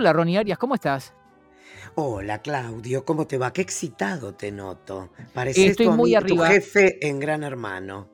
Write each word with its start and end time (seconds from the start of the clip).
Hola, 0.00 0.14
Ronnie 0.14 0.38
Arias, 0.38 0.56
¿cómo 0.56 0.74
estás? 0.76 1.12
Hola, 1.94 2.38
Claudio, 2.40 3.04
¿cómo 3.04 3.26
te 3.26 3.36
va? 3.36 3.52
Qué 3.52 3.60
excitado 3.60 4.32
te 4.34 4.50
noto. 4.50 5.10
Pareces 5.34 5.72
Estoy 5.72 5.88
tu, 5.88 5.92
muy 5.92 6.12
ami- 6.12 6.26
tu 6.26 6.42
arriba, 6.42 6.46
jefe 6.48 7.06
en 7.06 7.20
Gran 7.20 7.42
Hermano. 7.42 8.08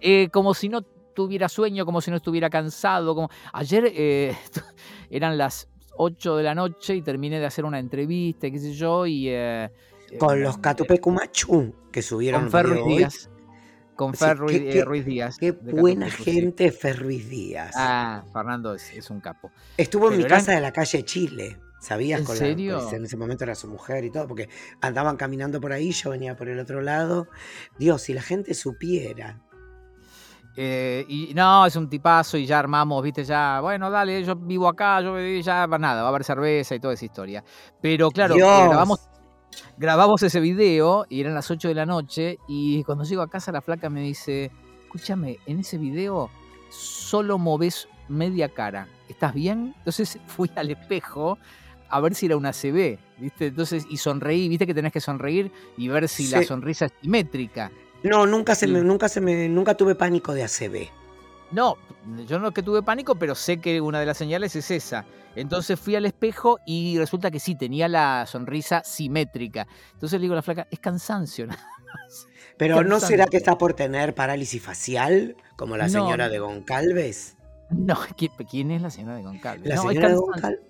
eh, 0.00 0.28
como 0.32 0.54
si 0.54 0.68
no 0.68 0.82
tuviera 0.82 1.48
sueño, 1.48 1.86
como 1.86 2.00
si 2.00 2.10
no 2.10 2.16
estuviera 2.16 2.50
cansado. 2.50 3.14
Como... 3.14 3.28
Ayer 3.52 3.92
eh, 3.94 4.36
eran 5.10 5.38
las 5.38 5.68
8 5.96 6.34
de 6.36 6.42
la 6.42 6.56
noche 6.56 6.96
y 6.96 7.02
terminé 7.02 7.38
de 7.38 7.46
hacer 7.46 7.64
una 7.64 7.78
entrevista, 7.78 8.50
qué 8.50 8.58
sé 8.58 8.72
yo, 8.72 9.06
y 9.06 9.28
eh, 9.28 9.70
Con 10.18 10.42
los 10.42 10.58
Catupecumachu 10.58 11.72
que 11.92 12.02
subieron 12.02 12.50
con. 12.50 12.84
Díaz. 12.88 13.30
Con 14.00 14.14
Fer 14.14 14.38
Ruiz, 14.38 14.58
qué, 14.58 14.68
eh, 14.70 14.72
qué- 14.72 14.84
Ruiz 14.86 15.04
Díaz. 15.04 15.36
qué 15.36 15.52
buena 15.52 16.10
gente 16.10 16.72
Fer 16.72 16.98
Ruiz 16.98 17.28
Díaz. 17.28 17.74
Ah, 17.76 18.24
Fernando 18.32 18.72
es, 18.74 18.90
es 18.94 19.10
un 19.10 19.20
capo. 19.20 19.50
Estuvo 19.76 20.10
en 20.10 20.16
mi 20.16 20.24
eran, 20.24 20.38
casa 20.38 20.52
de 20.52 20.62
la 20.62 20.72
calle 20.72 21.04
Chile, 21.04 21.58
¿sabías? 21.82 22.20
¿en 22.20 22.24
Con 22.24 22.34
la, 22.36 22.40
pues, 22.40 22.48
serio? 22.50 22.92
en 22.92 23.04
ese 23.04 23.18
momento 23.18 23.44
era 23.44 23.54
su 23.54 23.68
mujer 23.68 24.06
y 24.06 24.10
todo, 24.10 24.26
porque 24.26 24.48
andaban 24.80 25.18
caminando 25.18 25.60
por 25.60 25.74
ahí, 25.74 25.92
yo 25.92 26.08
venía 26.08 26.34
por 26.34 26.48
el 26.48 26.58
otro 26.60 26.80
lado. 26.80 27.28
Dios, 27.78 28.00
si 28.00 28.14
la 28.14 28.22
gente 28.22 28.54
supiera. 28.54 29.42
Eh, 30.56 31.04
y 31.06 31.34
no, 31.34 31.66
es 31.66 31.76
un 31.76 31.90
tipazo 31.90 32.38
y 32.38 32.46
ya 32.46 32.58
armamos, 32.58 33.02
viste, 33.02 33.22
ya, 33.22 33.60
bueno, 33.60 33.90
dale, 33.90 34.24
yo 34.24 34.34
vivo 34.34 34.66
acá, 34.66 35.02
yo 35.02 35.18
ya 35.40 35.66
nada, 35.66 36.00
va 36.00 36.08
a 36.08 36.10
haber 36.10 36.24
cerveza 36.24 36.74
y 36.74 36.80
toda 36.80 36.94
esa 36.94 37.04
historia. 37.04 37.44
Pero 37.82 38.10
claro, 38.10 38.34
eh, 38.34 38.38
grabamos. 38.38 39.10
Grabamos 39.76 40.22
ese 40.22 40.40
video 40.40 41.06
y 41.08 41.20
eran 41.20 41.34
las 41.34 41.50
8 41.50 41.68
de 41.68 41.74
la 41.74 41.86
noche 41.86 42.38
y 42.48 42.84
cuando 42.84 43.04
llego 43.04 43.22
a 43.22 43.30
casa 43.30 43.52
la 43.52 43.60
flaca 43.60 43.90
me 43.90 44.02
dice, 44.02 44.50
escúchame, 44.84 45.38
en 45.46 45.60
ese 45.60 45.78
video 45.78 46.30
solo 46.68 47.38
moves 47.38 47.88
media 48.08 48.48
cara, 48.48 48.88
¿estás 49.08 49.34
bien? 49.34 49.74
Entonces 49.78 50.18
fui 50.26 50.50
al 50.56 50.70
espejo 50.70 51.38
a 51.88 52.00
ver 52.00 52.14
si 52.14 52.26
era 52.26 52.36
una 52.36 52.52
CB, 52.52 52.98
¿viste? 53.18 53.46
Entonces, 53.46 53.84
y 53.90 53.96
sonreí, 53.96 54.48
¿viste 54.48 54.66
que 54.66 54.74
tenés 54.74 54.92
que 54.92 55.00
sonreír 55.00 55.50
y 55.76 55.88
ver 55.88 56.08
si 56.08 56.28
la 56.28 56.42
sonrisa 56.44 56.86
es 56.86 56.92
simétrica? 57.02 57.72
No, 58.04 58.26
nunca 58.26 58.54
se 58.54 58.66
me, 58.66 58.80
nunca 58.80 59.08
se 59.08 59.20
me, 59.20 59.48
nunca 59.48 59.74
tuve 59.76 59.96
pánico 59.96 60.32
de 60.32 60.44
ACB. 60.44 60.99
No, 61.52 61.76
yo 62.26 62.38
no 62.38 62.48
es 62.48 62.54
que 62.54 62.62
tuve 62.62 62.82
pánico, 62.82 63.14
pero 63.16 63.34
sé 63.34 63.60
que 63.60 63.80
una 63.80 64.00
de 64.00 64.06
las 64.06 64.16
señales 64.16 64.54
es 64.56 64.70
esa. 64.70 65.04
Entonces 65.36 65.78
fui 65.78 65.94
al 65.96 66.06
espejo 66.06 66.58
y 66.66 66.98
resulta 66.98 67.30
que 67.30 67.38
sí, 67.40 67.54
tenía 67.54 67.88
la 67.88 68.24
sonrisa 68.26 68.82
simétrica. 68.84 69.66
Entonces 69.92 70.18
le 70.18 70.24
digo 70.24 70.32
a 70.34 70.36
la 70.36 70.42
flaca, 70.42 70.66
es 70.70 70.78
cansancio 70.80 71.46
nada 71.48 71.62
más. 71.84 72.26
Pero 72.56 72.82
¿no 72.84 73.00
será 73.00 73.26
que 73.26 73.36
está 73.36 73.56
por 73.56 73.74
tener 73.74 74.14
parálisis 74.14 74.62
facial, 74.62 75.36
como 75.56 75.76
la 75.76 75.84
No, 75.86 75.90
señora 75.90 76.28
de 76.28 76.38
Goncalves? 76.40 77.36
no, 77.70 77.94
¿qui- 77.94 78.30
¿quién 78.50 78.70
es 78.72 78.82
la 78.82 78.90
señora 78.90 79.16
de 79.16 79.22
Goncalves? 79.22 79.68
La 79.68 79.76
No, 79.76 79.82
es 79.82 79.88
señora 79.88 80.08
de. 80.08 80.14
Goncalves. 80.16 80.60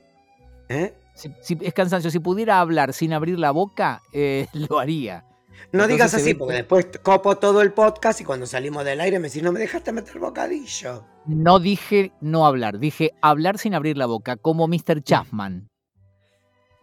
¿Eh? 0.68 0.94
Si- 1.14 1.32
si- 1.40 1.58
es 1.62 1.72
cansancio. 1.74 2.10
Si 2.10 2.18
pudiera 2.20 2.60
hablar 2.60 2.92
sin 2.92 3.12
abrir 3.12 3.38
la 3.38 3.50
boca, 3.50 4.02
eh, 4.12 4.46
lo 4.52 4.78
haría. 4.78 5.24
No 5.72 5.84
Entonces 5.84 5.88
digas 5.88 6.14
así, 6.14 6.34
porque 6.34 6.54
que 6.54 6.58
después 6.58 6.86
copo 7.02 7.36
todo 7.36 7.62
el 7.62 7.72
podcast 7.72 8.20
y 8.20 8.24
cuando 8.24 8.46
salimos 8.46 8.84
del 8.84 9.00
aire 9.00 9.18
me 9.18 9.28
decís, 9.28 9.42
no 9.42 9.52
me 9.52 9.60
dejaste 9.60 9.92
meter 9.92 10.18
bocadillo. 10.18 11.04
no 11.26 11.58
dije 11.58 12.12
no 12.20 12.46
hablar, 12.46 12.78
dije 12.78 13.12
hablar 13.22 13.58
sin 13.58 13.74
abrir 13.74 13.96
la 13.96 14.06
boca, 14.06 14.36
como 14.36 14.66
Mr. 14.66 15.02
Chapman. 15.02 15.68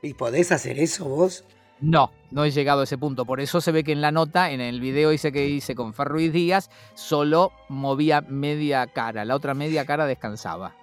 ¿Y 0.01 0.13
podés 0.13 0.51
hacer 0.51 0.79
eso 0.79 1.05
vos? 1.05 1.43
No, 1.79 2.11
no 2.31 2.43
he 2.43 2.51
llegado 2.51 2.81
a 2.81 2.83
ese 2.85 2.97
punto. 2.97 3.25
Por 3.25 3.39
eso 3.39 3.61
se 3.61 3.71
ve 3.71 3.83
que 3.83 3.91
en 3.91 4.01
la 4.01 4.11
nota, 4.11 4.51
en 4.51 4.61
el 4.61 4.79
video 4.81 5.13
hice 5.13 5.31
que 5.31 5.47
hice 5.47 5.75
con 5.75 5.93
Fer 5.93 6.07
Ruiz 6.07 6.33
Díaz, 6.33 6.69
solo 6.95 7.51
movía 7.69 8.21
media 8.21 8.87
cara. 8.87 9.25
La 9.25 9.35
otra 9.35 9.53
media 9.53 9.85
cara 9.85 10.05
descansaba. 10.05 10.75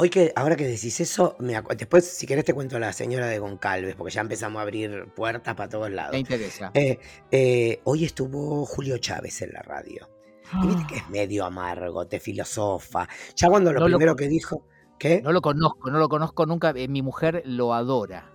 Hoy 0.00 0.10
que, 0.10 0.32
ahora 0.36 0.54
que 0.54 0.64
decís 0.64 1.00
eso, 1.00 1.34
me 1.40 1.60
después 1.76 2.04
si 2.06 2.24
querés 2.26 2.44
te 2.44 2.54
cuento 2.54 2.76
a 2.76 2.78
la 2.78 2.92
señora 2.92 3.26
de 3.26 3.40
Goncalves, 3.40 3.96
porque 3.96 4.12
ya 4.12 4.20
empezamos 4.20 4.60
a 4.60 4.62
abrir 4.62 5.12
puertas 5.16 5.56
para 5.56 5.68
todos 5.68 5.90
Me 5.90 5.96
lados. 5.96 6.16
interesa. 6.16 6.70
Eh, 6.74 6.98
eh, 7.32 7.80
hoy 7.84 8.04
estuvo 8.04 8.64
Julio 8.64 8.98
Chávez 8.98 9.42
en 9.42 9.52
la 9.52 9.62
radio. 9.62 10.08
Y 10.62 10.68
viste 10.68 10.84
que 10.86 10.96
es 10.98 11.08
medio 11.10 11.44
amargo, 11.44 12.06
te 12.06 12.20
filosofa. 12.20 13.08
Ya 13.34 13.48
cuando 13.48 13.72
lo 13.72 13.80
No 13.80 13.86
primero 13.86 14.14
que 14.14 14.28
dijo, 14.28 14.64
¿qué? 14.98 15.20
no 15.20 15.32
lo 15.32 15.40
conozco, 15.40 15.90
no 15.90 15.98
lo 15.98 16.08
conozco 16.08 16.46
nunca. 16.46 16.70
eh, 16.76 16.86
mi 16.88 17.02
mujer 17.02 17.42
lo 17.44 17.74
adora 17.74 18.32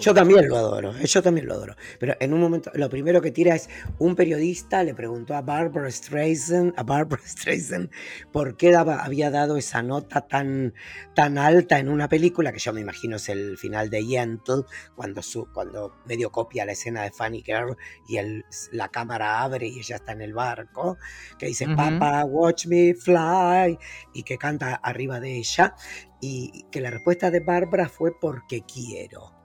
Yo 0.00 0.14
también 0.14 0.48
lo 0.48 0.56
adoro, 0.56 0.96
eh, 0.96 1.06
yo 1.06 1.22
también 1.24 1.48
lo 1.48 1.54
adoro. 1.54 1.74
Pero 1.98 2.14
en 2.20 2.32
un 2.32 2.40
momento, 2.40 2.70
lo 2.74 2.88
primero 2.88 3.20
que 3.20 3.32
tira 3.32 3.56
es 3.56 3.68
un 3.98 4.14
periodista 4.14 4.84
le 4.84 4.94
preguntó 4.94 5.34
a 5.34 5.42
Barbara 5.42 5.90
Streisand, 5.90 6.72
a 6.76 6.84
Barbara 6.84 7.20
Streisand, 7.26 7.90
por 8.30 8.56
qué 8.56 8.70
daba- 8.70 9.04
había 9.04 9.30
dado 9.32 9.56
esa 9.56 9.82
nota 9.82 10.20
tan, 10.28 10.72
tan 11.16 11.36
alta 11.36 11.80
en 11.80 11.88
una 11.88 12.08
película 12.08 12.52
que 12.52 12.60
yo 12.60 12.72
me 12.72 12.80
imagino 12.80 13.16
es 13.16 13.28
el 13.28 13.58
final 13.58 13.90
de 13.90 14.06
Yentl, 14.06 14.64
cuando 14.94 15.20
su, 15.20 15.48
cuando 15.52 15.96
medio 16.06 16.30
copia 16.30 16.64
la 16.64 16.72
escena 16.72 17.02
de 17.02 17.10
Funny 17.10 17.42
Girl 17.44 17.76
y 18.08 18.18
el, 18.18 18.44
la 18.70 18.88
cámara 18.90 19.42
abre 19.42 19.66
y 19.66 19.80
ella 19.80 19.96
está 19.96 20.12
en 20.12 20.20
el 20.22 20.32
barco, 20.32 20.96
que 21.40 21.46
dice 21.46 21.66
Ujú. 21.66 21.74
Papa, 21.74 22.24
watch 22.24 22.66
me 22.66 22.94
fly, 22.94 23.76
y 24.14 24.22
que 24.22 24.38
canta 24.38 24.76
arriba 24.76 25.18
de 25.18 25.38
ella, 25.38 25.74
y 26.20 26.66
que 26.70 26.80
la 26.80 26.90
respuesta 26.90 27.32
de 27.32 27.40
Barbara 27.40 27.88
fue 27.88 28.12
porque 28.20 28.62
quiero. 28.62 29.37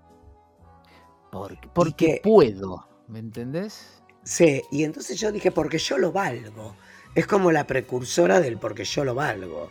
Porque, 1.39 1.65
Y 1.65 1.69
porque 1.73 2.05
que 2.15 2.21
puedo, 2.23 2.87
¿me 3.07 3.19
entendés? 3.19 4.01
Sí, 4.23 4.61
y 4.71 4.83
entonces 4.83 5.19
yo 5.19 5.31
dije, 5.31 5.51
porque 5.51 5.77
yo 5.77 5.97
lo 5.97 6.11
valgo. 6.11 6.75
Es 7.15 7.27
como 7.27 7.51
la 7.51 7.67
precursora 7.67 8.39
del 8.39 8.57
porque 8.57 8.85
yo 8.85 9.03
lo 9.03 9.13
valgo. 9.15 9.69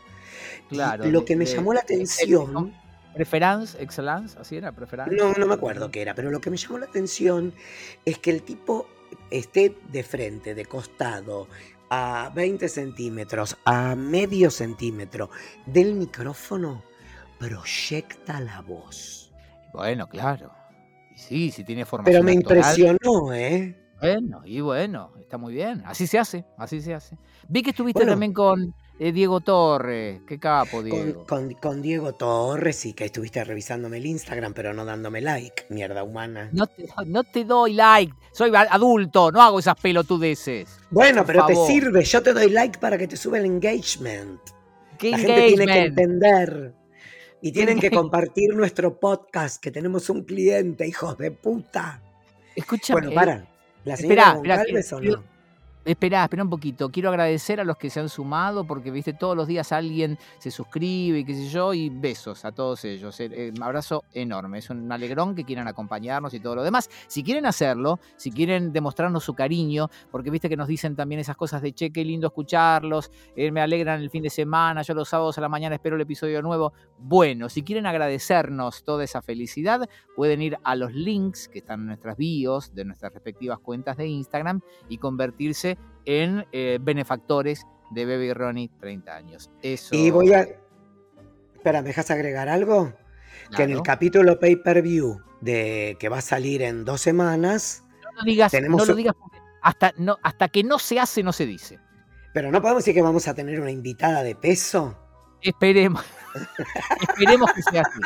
Y 0.70 0.74
Claro, 0.76 1.06
lo 1.06 1.24
que 1.24 1.36
me 1.36 1.44
de- 1.44 1.54
llamó 1.54 1.72
la 1.74 1.80
atención, 1.80 2.74
Preference, 3.14 3.80
excellence, 3.82 4.38
así 4.38 4.56
era, 4.56 4.72
preference. 4.72 5.14
no, 5.14 5.32
no 5.34 5.46
me 5.46 5.54
acuerdo 5.54 5.90
qué 5.90 6.00
era, 6.02 6.14
pero 6.14 6.30
lo 6.30 6.40
que 6.40 6.50
me 6.50 6.56
llamó 6.56 6.78
la 6.78 6.86
atención 6.86 7.52
es 8.06 8.18
que 8.18 8.30
el 8.30 8.42
tipo 8.42 8.86
esté 9.30 9.76
de 9.90 10.02
frente, 10.02 10.54
de 10.54 10.64
costado, 10.64 11.46
a 11.90 12.30
20 12.34 12.68
centímetros, 12.70 13.58
a 13.66 13.94
medio 13.96 14.50
centímetro 14.50 15.28
del 15.66 15.94
micrófono, 15.94 16.82
proyecta 17.38 18.40
la 18.40 18.62
voz. 18.62 19.30
Bueno, 19.74 20.08
claro. 20.08 20.50
Sí, 21.22 21.50
si 21.50 21.64
tiene 21.64 21.82
Pero 21.82 21.90
formación 21.90 22.24
me 22.24 22.32
actoral. 22.32 22.58
impresionó, 22.58 23.32
¿eh? 23.32 23.78
Bueno, 24.00 24.42
y 24.44 24.60
bueno, 24.60 25.12
está 25.20 25.38
muy 25.38 25.54
bien. 25.54 25.82
Así 25.86 26.08
se 26.08 26.18
hace, 26.18 26.44
así 26.58 26.80
se 26.80 26.92
hace. 26.92 27.16
Vi 27.48 27.62
que 27.62 27.70
estuviste 27.70 28.00
Bueno, 28.00 28.12
también 28.12 28.32
con 28.32 28.74
eh, 28.98 29.12
Diego 29.12 29.40
Torres. 29.40 30.20
Qué 30.26 30.40
capo, 30.40 30.82
Diego. 30.82 31.24
con, 31.24 31.52
con 31.54 31.80
Diego 31.80 32.12
Torres 32.14 32.84
y 32.84 32.94
que 32.94 33.04
estuviste 33.04 33.44
revisándome 33.44 33.98
el 33.98 34.06
Instagram, 34.06 34.54
pero 34.54 34.74
no 34.74 34.84
dándome 34.84 35.20
like, 35.20 35.66
mierda 35.70 36.02
humana. 36.02 36.50
No 36.52 36.66
te, 36.66 36.88
no 37.06 37.22
te 37.22 37.44
doy 37.44 37.74
like. 37.74 38.12
Soy 38.32 38.50
adulto, 38.54 39.30
no 39.30 39.40
hago 39.40 39.60
esas 39.60 39.76
pelotudeces. 39.80 40.80
Bueno, 40.90 41.24
pero 41.24 41.46
te 41.46 41.54
sirve, 41.54 42.02
yo 42.04 42.22
te 42.22 42.32
doy 42.32 42.50
like 42.50 42.80
para 42.80 42.98
que 42.98 43.06
te 43.06 43.16
suba 43.16 43.38
el 43.38 43.44
engagement. 43.44 44.40
¿Qué 44.98 45.12
La 45.12 45.18
gente 45.18 45.46
tiene 45.48 45.66
que 45.66 45.80
entender 45.84 46.74
y 47.42 47.50
¿Qué 47.50 47.52
tienen 47.52 47.80
que 47.80 47.90
compartir 47.90 48.54
nuestro 48.54 48.98
podcast, 49.00 49.60
que 49.60 49.72
tenemos 49.72 50.08
un 50.08 50.22
cliente, 50.22 50.86
hijos 50.86 51.18
de 51.18 51.32
puta. 51.32 52.00
Escúchame. 52.54 53.00
Bueno, 53.00 53.14
para. 53.14 53.48
¿La 53.84 53.96
señora 53.96 54.22
esperá, 54.22 54.34
Goncalves 54.36 54.92
o 54.92 55.00
no? 55.00 55.24
Esperá, 55.84 56.22
espera 56.22 56.44
un 56.44 56.50
poquito. 56.50 56.90
Quiero 56.90 57.08
agradecer 57.08 57.58
a 57.58 57.64
los 57.64 57.76
que 57.76 57.90
se 57.90 57.98
han 57.98 58.08
sumado 58.08 58.64
porque, 58.64 58.92
viste, 58.92 59.14
todos 59.14 59.36
los 59.36 59.48
días 59.48 59.72
alguien 59.72 60.16
se 60.38 60.52
suscribe 60.52 61.18
y 61.18 61.24
qué 61.24 61.34
sé 61.34 61.48
yo, 61.48 61.74
y 61.74 61.90
besos 61.90 62.44
a 62.44 62.52
todos 62.52 62.84
ellos. 62.84 63.18
Eh, 63.18 63.28
eh, 63.32 63.52
Un 63.56 63.64
abrazo 63.64 64.04
enorme. 64.14 64.58
Es 64.58 64.70
un 64.70 64.92
alegrón 64.92 65.34
que 65.34 65.42
quieran 65.42 65.66
acompañarnos 65.66 66.34
y 66.34 66.40
todo 66.40 66.54
lo 66.54 66.62
demás. 66.62 66.88
Si 67.08 67.24
quieren 67.24 67.46
hacerlo, 67.46 67.98
si 68.16 68.30
quieren 68.30 68.72
demostrarnos 68.72 69.24
su 69.24 69.34
cariño, 69.34 69.90
porque 70.12 70.30
viste 70.30 70.48
que 70.48 70.56
nos 70.56 70.68
dicen 70.68 70.94
también 70.94 71.20
esas 71.20 71.34
cosas 71.34 71.60
de 71.62 71.72
che, 71.72 71.90
qué 71.90 72.04
lindo 72.04 72.28
escucharlos, 72.28 73.10
eh, 73.34 73.50
me 73.50 73.60
alegran 73.60 74.00
el 74.02 74.10
fin 74.10 74.22
de 74.22 74.30
semana, 74.30 74.82
yo 74.82 74.94
los 74.94 75.08
sábados 75.08 75.36
a 75.38 75.40
la 75.40 75.48
mañana 75.48 75.74
espero 75.74 75.96
el 75.96 76.02
episodio 76.02 76.42
nuevo. 76.42 76.72
Bueno, 76.96 77.48
si 77.48 77.64
quieren 77.64 77.86
agradecernos 77.86 78.84
toda 78.84 79.02
esa 79.02 79.20
felicidad, 79.20 79.88
pueden 80.14 80.42
ir 80.42 80.58
a 80.62 80.76
los 80.76 80.94
links 80.94 81.48
que 81.48 81.58
están 81.58 81.80
en 81.80 81.86
nuestras 81.86 82.16
bios 82.16 82.72
de 82.72 82.84
nuestras 82.84 83.12
respectivas 83.12 83.58
cuentas 83.58 83.96
de 83.96 84.06
Instagram 84.06 84.60
y 84.88 84.98
convertirse 84.98 85.71
en 86.04 86.46
eh, 86.52 86.78
benefactores 86.80 87.64
de 87.90 88.06
Baby 88.06 88.32
Ronnie 88.32 88.70
30 88.80 89.14
años. 89.14 89.50
Eso. 89.62 89.94
Y 89.94 90.10
voy 90.10 90.32
a... 90.32 90.46
Espera, 91.54 91.82
¿me 91.82 91.88
dejas 91.88 92.10
agregar 92.10 92.48
algo? 92.48 92.92
Que 93.56 93.64
en 93.64 93.70
el 93.70 93.82
capítulo 93.82 94.38
pay-per-view 94.38 95.20
de 95.40 95.96
que 96.00 96.08
va 96.08 96.18
a 96.18 96.22
salir 96.22 96.62
en 96.62 96.84
dos 96.84 97.00
semanas, 97.00 97.84
No 98.02 98.10
lo 98.18 98.24
digas, 98.24 98.50
tenemos 98.50 98.80
no 98.80 98.86
lo 98.86 98.94
digas 98.94 99.14
hasta, 99.60 99.92
no, 99.96 100.18
hasta 100.22 100.48
que 100.48 100.64
no 100.64 100.78
se 100.78 100.98
hace, 100.98 101.22
no 101.22 101.32
se 101.32 101.46
dice. 101.46 101.78
pero 102.32 102.50
no 102.50 102.60
podemos 102.60 102.82
decir 102.82 102.94
que 102.94 103.02
vamos 103.02 103.28
a 103.28 103.34
tener 103.34 103.60
una 103.60 103.70
invitada 103.70 104.22
de 104.22 104.34
peso. 104.34 104.98
Esperemos. 105.40 106.04
Esperemos 107.08 107.52
que 107.52 107.62
sea 107.62 107.82
así. 107.82 108.00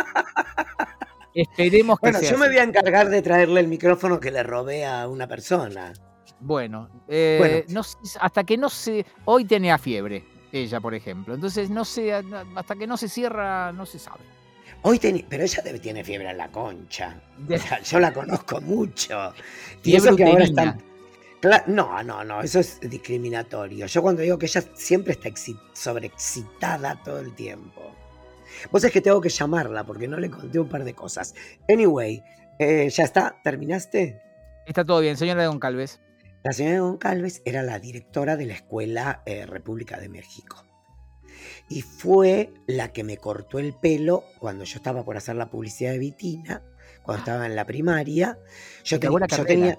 Esperemos 1.35 1.99
que 1.99 2.07
Bueno, 2.07 2.19
sea 2.19 2.31
yo 2.31 2.39
me 2.39 2.49
voy 2.49 2.59
a 2.59 2.63
encargar 2.63 3.09
de 3.09 3.23
traerle 3.23 3.61
el 3.61 3.69
micrófono 3.69 4.21
que 4.21 4.31
le 4.31 4.43
robé 4.43 4.87
a 4.87 5.07
una 5.09 5.29
persona. 5.29 5.93
Bueno, 6.41 6.89
eh, 7.09 7.37
Bueno. 7.39 7.65
no 7.69 7.83
sé, 7.83 7.97
hasta 8.21 8.45
que 8.45 8.57
no 8.57 8.69
se. 8.69 9.07
Hoy 9.25 9.45
tenía 9.45 9.79
fiebre, 9.79 10.25
ella, 10.53 10.81
por 10.81 10.95
ejemplo. 10.95 11.35
Entonces, 11.35 11.71
no 11.71 11.85
sé, 11.85 12.13
hasta 12.13 12.77
que 12.77 12.87
no 12.87 12.97
se 12.97 13.09
cierra, 13.09 13.73
no 13.73 13.87
se 13.87 13.99
sabe. 13.99 14.21
Hoy 14.83 14.99
teni- 14.99 15.25
pero 15.29 15.43
ella 15.45 15.63
debe 15.65 15.79
tiene 15.79 16.05
fiebre 16.05 16.31
en 16.31 16.37
la 16.37 16.51
concha. 16.51 17.21
O 17.53 17.59
sea, 17.59 17.81
yo 17.83 17.99
la 17.99 18.13
conozco 18.13 18.61
mucho. 18.61 19.33
Y 19.83 19.91
Fiebre 19.93 20.09
eso 20.09 20.17
que 20.17 20.25
ahora 20.25 20.45
están. 20.45 20.83
No, 21.69 22.03
no, 22.03 22.25
no, 22.25 22.41
eso 22.43 22.61
es 22.61 22.81
discriminatorio. 22.81 23.87
Yo 23.87 24.03
cuando 24.03 24.23
digo 24.23 24.37
que 24.39 24.47
ella 24.47 24.63
siempre 24.75 25.13
está 25.13 25.29
exci- 25.29 25.59
sobreexcitada 25.73 27.01
todo 27.03 27.21
el 27.21 27.35
tiempo. 27.35 27.83
Vos 28.71 28.85
es 28.85 28.93
que 28.93 29.01
tengo 29.01 29.21
que 29.21 29.29
llamarla 29.29 29.85
porque 29.85 30.09
no 30.09 30.19
le 30.19 30.31
conté 30.31 30.59
un 30.59 30.69
par 30.69 30.85
de 30.85 30.95
cosas. 30.95 31.35
Anyway, 31.69 32.23
eh, 32.59 32.89
ya 32.91 33.05
está, 33.05 33.37
¿terminaste? 33.43 34.21
Está 34.67 34.85
todo 34.85 35.01
bien, 35.01 35.17
señora 35.17 35.43
de 35.43 35.49
Goncalves. 35.49 36.01
La 36.47 36.53
señora 36.53 36.79
Goncalves 36.79 37.43
era 37.45 37.65
la 37.65 37.81
directora 37.81 38.37
de 38.37 38.47
la 38.47 38.55
Escuela 38.55 39.21
eh, 39.27 39.47
República 39.47 39.99
de 39.99 40.09
México. 40.09 40.65
Y 41.69 41.83
fue 41.83 42.55
la 42.69 42.93
que 42.93 43.03
me 43.03 43.17
cortó 43.17 43.59
el 43.59 43.73
pelo 43.75 44.23
cuando 44.39 44.63
yo 44.63 44.77
estaba 44.77 45.05
por 45.05 45.17
hacer 45.17 45.35
la 45.35 45.51
publicidad 45.51 45.91
de 45.91 45.99
Vitina, 45.99 46.63
cuando 47.03 47.19
estaba 47.25 47.47
en 47.47 47.57
la 47.57 47.65
primaria. 47.65 48.39
Yo, 48.85 49.01
Te 49.01 49.07
la 49.09 49.13
yo 49.13 49.19
carrera. 49.19 49.45
tenía. 49.45 49.79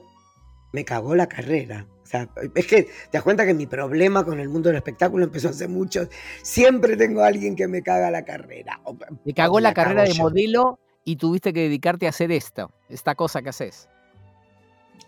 Me 0.74 0.84
cagó 0.84 1.16
la 1.16 1.30
carrera. 1.30 1.88
O 2.04 2.06
sea, 2.06 2.28
es 2.54 2.68
que 2.68 2.84
te 2.84 2.90
das 3.14 3.24
cuenta 3.24 3.46
que 3.46 3.54
mi 3.54 3.66
problema 3.66 4.26
con 4.26 4.38
el 4.42 4.50
mundo 4.50 4.68
del 4.68 4.76
espectáculo 4.76 5.24
empezó 5.24 5.48
hace 5.48 5.70
mucho. 5.70 6.10
Siempre 6.44 6.98
tengo 6.98 7.22
a 7.22 7.28
alguien 7.28 7.56
que 7.56 7.70
me 7.70 7.82
caga 7.82 8.12
la 8.12 8.26
carrera. 8.26 8.82
O- 8.84 8.98
Te 9.24 9.34
cagó 9.34 9.62
la 9.62 9.70
la 9.70 9.74
carrera 9.74 10.04
de 10.04 10.12
yo. 10.12 10.24
modelo 10.24 10.80
y 11.06 11.16
tuviste 11.16 11.54
que 11.54 11.62
dedicarte 11.62 12.08
a 12.08 12.10
hacer 12.10 12.34
esto, 12.34 12.74
esta 12.90 13.16
cosa 13.16 13.42
que 13.42 13.48
haces. 13.48 13.88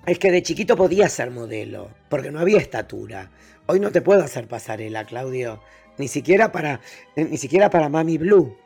Es 0.06 0.20
que 0.20 0.32
de 0.32 0.42
chiquito 0.42 0.76
podía 0.76 1.10
ser 1.10 1.32
modelo, 1.32 1.90
porque 2.10 2.32
no 2.32 2.40
había 2.40 2.58
estatura. 2.58 3.30
Hoy 3.68 3.80
no 3.80 3.92
te 3.92 4.02
puedo 4.02 4.24
hacer 4.24 4.48
pasarela, 4.48 5.06
Claudio. 5.06 5.62
Ni 5.98 6.08
siquiera 6.08 6.52
para, 6.52 6.80
eh, 7.16 7.26
ni 7.26 7.38
siquiera 7.38 7.70
para 7.70 7.90
Mami 7.90 8.18
Blue. 8.18 8.58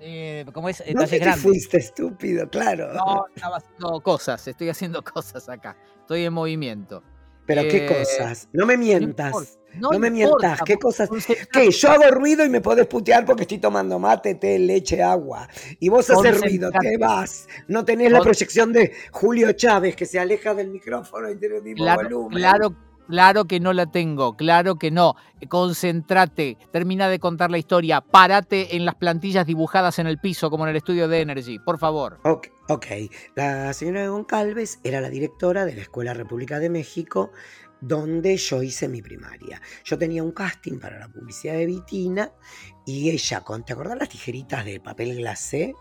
Eh, 0.00 0.44
¿Cómo 0.52 0.68
es? 0.68 0.82
¿No 0.94 1.06
que 1.06 1.18
grandes. 1.18 1.42
fuiste 1.42 1.78
estúpido? 1.78 2.48
Claro. 2.48 2.92
No, 2.92 3.26
estaba 3.34 3.56
haciendo 3.56 4.00
cosas, 4.00 4.46
estoy 4.46 4.68
haciendo 4.68 5.02
cosas 5.14 5.48
acá. 5.48 5.76
Estoy 6.00 6.24
en 6.24 6.32
movimiento. 6.32 7.02
Pero 7.48 7.62
qué 7.62 7.78
eh, 7.78 7.86
cosas. 7.86 8.48
No 8.52 8.64
me 8.66 8.74
No 8.74 8.80
mientas. 8.84 9.26
importa, 9.28 9.50
No, 9.80 9.90
no 9.92 9.98
me 9.98 10.06
importa, 10.08 10.46
mientas. 10.48 10.62
¿Qué 10.66 10.76
cosas? 10.76 11.08
¿Qué? 11.52 11.70
Yo 11.70 11.90
hago 11.90 12.10
ruido 12.10 12.44
y 12.44 12.48
me 12.48 12.60
podés 12.60 12.86
putear 12.86 13.24
porque 13.24 13.42
estoy 13.42 13.58
tomando 13.58 13.98
mate, 13.98 14.34
té, 14.36 14.58
leche, 14.58 15.02
agua. 15.02 15.48
Y 15.80 15.88
vos 15.88 16.08
haces 16.10 16.40
ruido, 16.40 16.70
te 16.70 16.96
vas. 16.98 17.48
No 17.66 17.84
tenés 17.84 18.12
la 18.12 18.20
proyección 18.20 18.72
de 18.72 18.92
Julio 19.10 19.50
Chávez 19.52 19.96
que 19.96 20.06
se 20.06 20.18
aleja 20.20 20.54
del 20.54 20.68
micrófono 20.70 21.30
y 21.30 21.36
tiene 21.36 21.56
el 21.56 21.62
mismo 21.62 21.84
Claro, 21.84 22.02
volumen. 22.02 22.38
claro, 22.38 22.76
claro 23.08 23.46
que 23.46 23.58
no 23.60 23.72
la 23.72 23.86
tengo, 23.86 24.36
claro 24.36 24.76
que 24.76 24.90
no. 24.90 25.16
Concentrate, 25.48 26.56
termina 26.72 27.08
de 27.08 27.18
contar 27.18 27.50
la 27.50 27.58
historia, 27.58 28.00
párate 28.00 28.76
en 28.76 28.84
las 28.84 28.94
plantillas 28.94 29.46
dibujadas 29.46 29.98
en 29.98 30.06
el 30.06 30.18
piso 30.18 30.50
como 30.50 30.64
en 30.64 30.70
el 30.70 30.76
estudio 30.76 31.08
de 31.08 31.20
Energy, 31.20 31.58
por 31.58 31.78
favor. 31.78 32.20
Ok, 32.24 32.48
ok. 32.68 32.86
La 33.34 33.72
señora 33.72 34.02
de 34.02 34.08
Goncalves 34.08 34.78
era 34.84 35.00
la 35.00 35.10
directora 35.10 35.64
de 35.64 35.74
la 35.74 35.82
Escuela 35.82 36.14
República 36.14 36.58
de 36.58 36.70
México, 36.70 37.30
donde 37.80 38.36
yo 38.36 38.62
hice 38.62 38.88
mi 38.88 39.02
primaria. 39.02 39.60
Yo 39.84 39.98
tenía 39.98 40.22
un 40.22 40.32
casting 40.32 40.78
para 40.78 40.98
la 40.98 41.08
publicidad 41.08 41.54
de 41.54 41.66
Vitina 41.66 42.32
y 42.86 43.10
ella, 43.10 43.40
con, 43.42 43.64
¿te 43.64 43.72
acordás 43.72 43.98
las 43.98 44.08
tijeritas 44.08 44.64
de 44.64 44.80
papel 44.80 45.16
glacé 45.16 45.74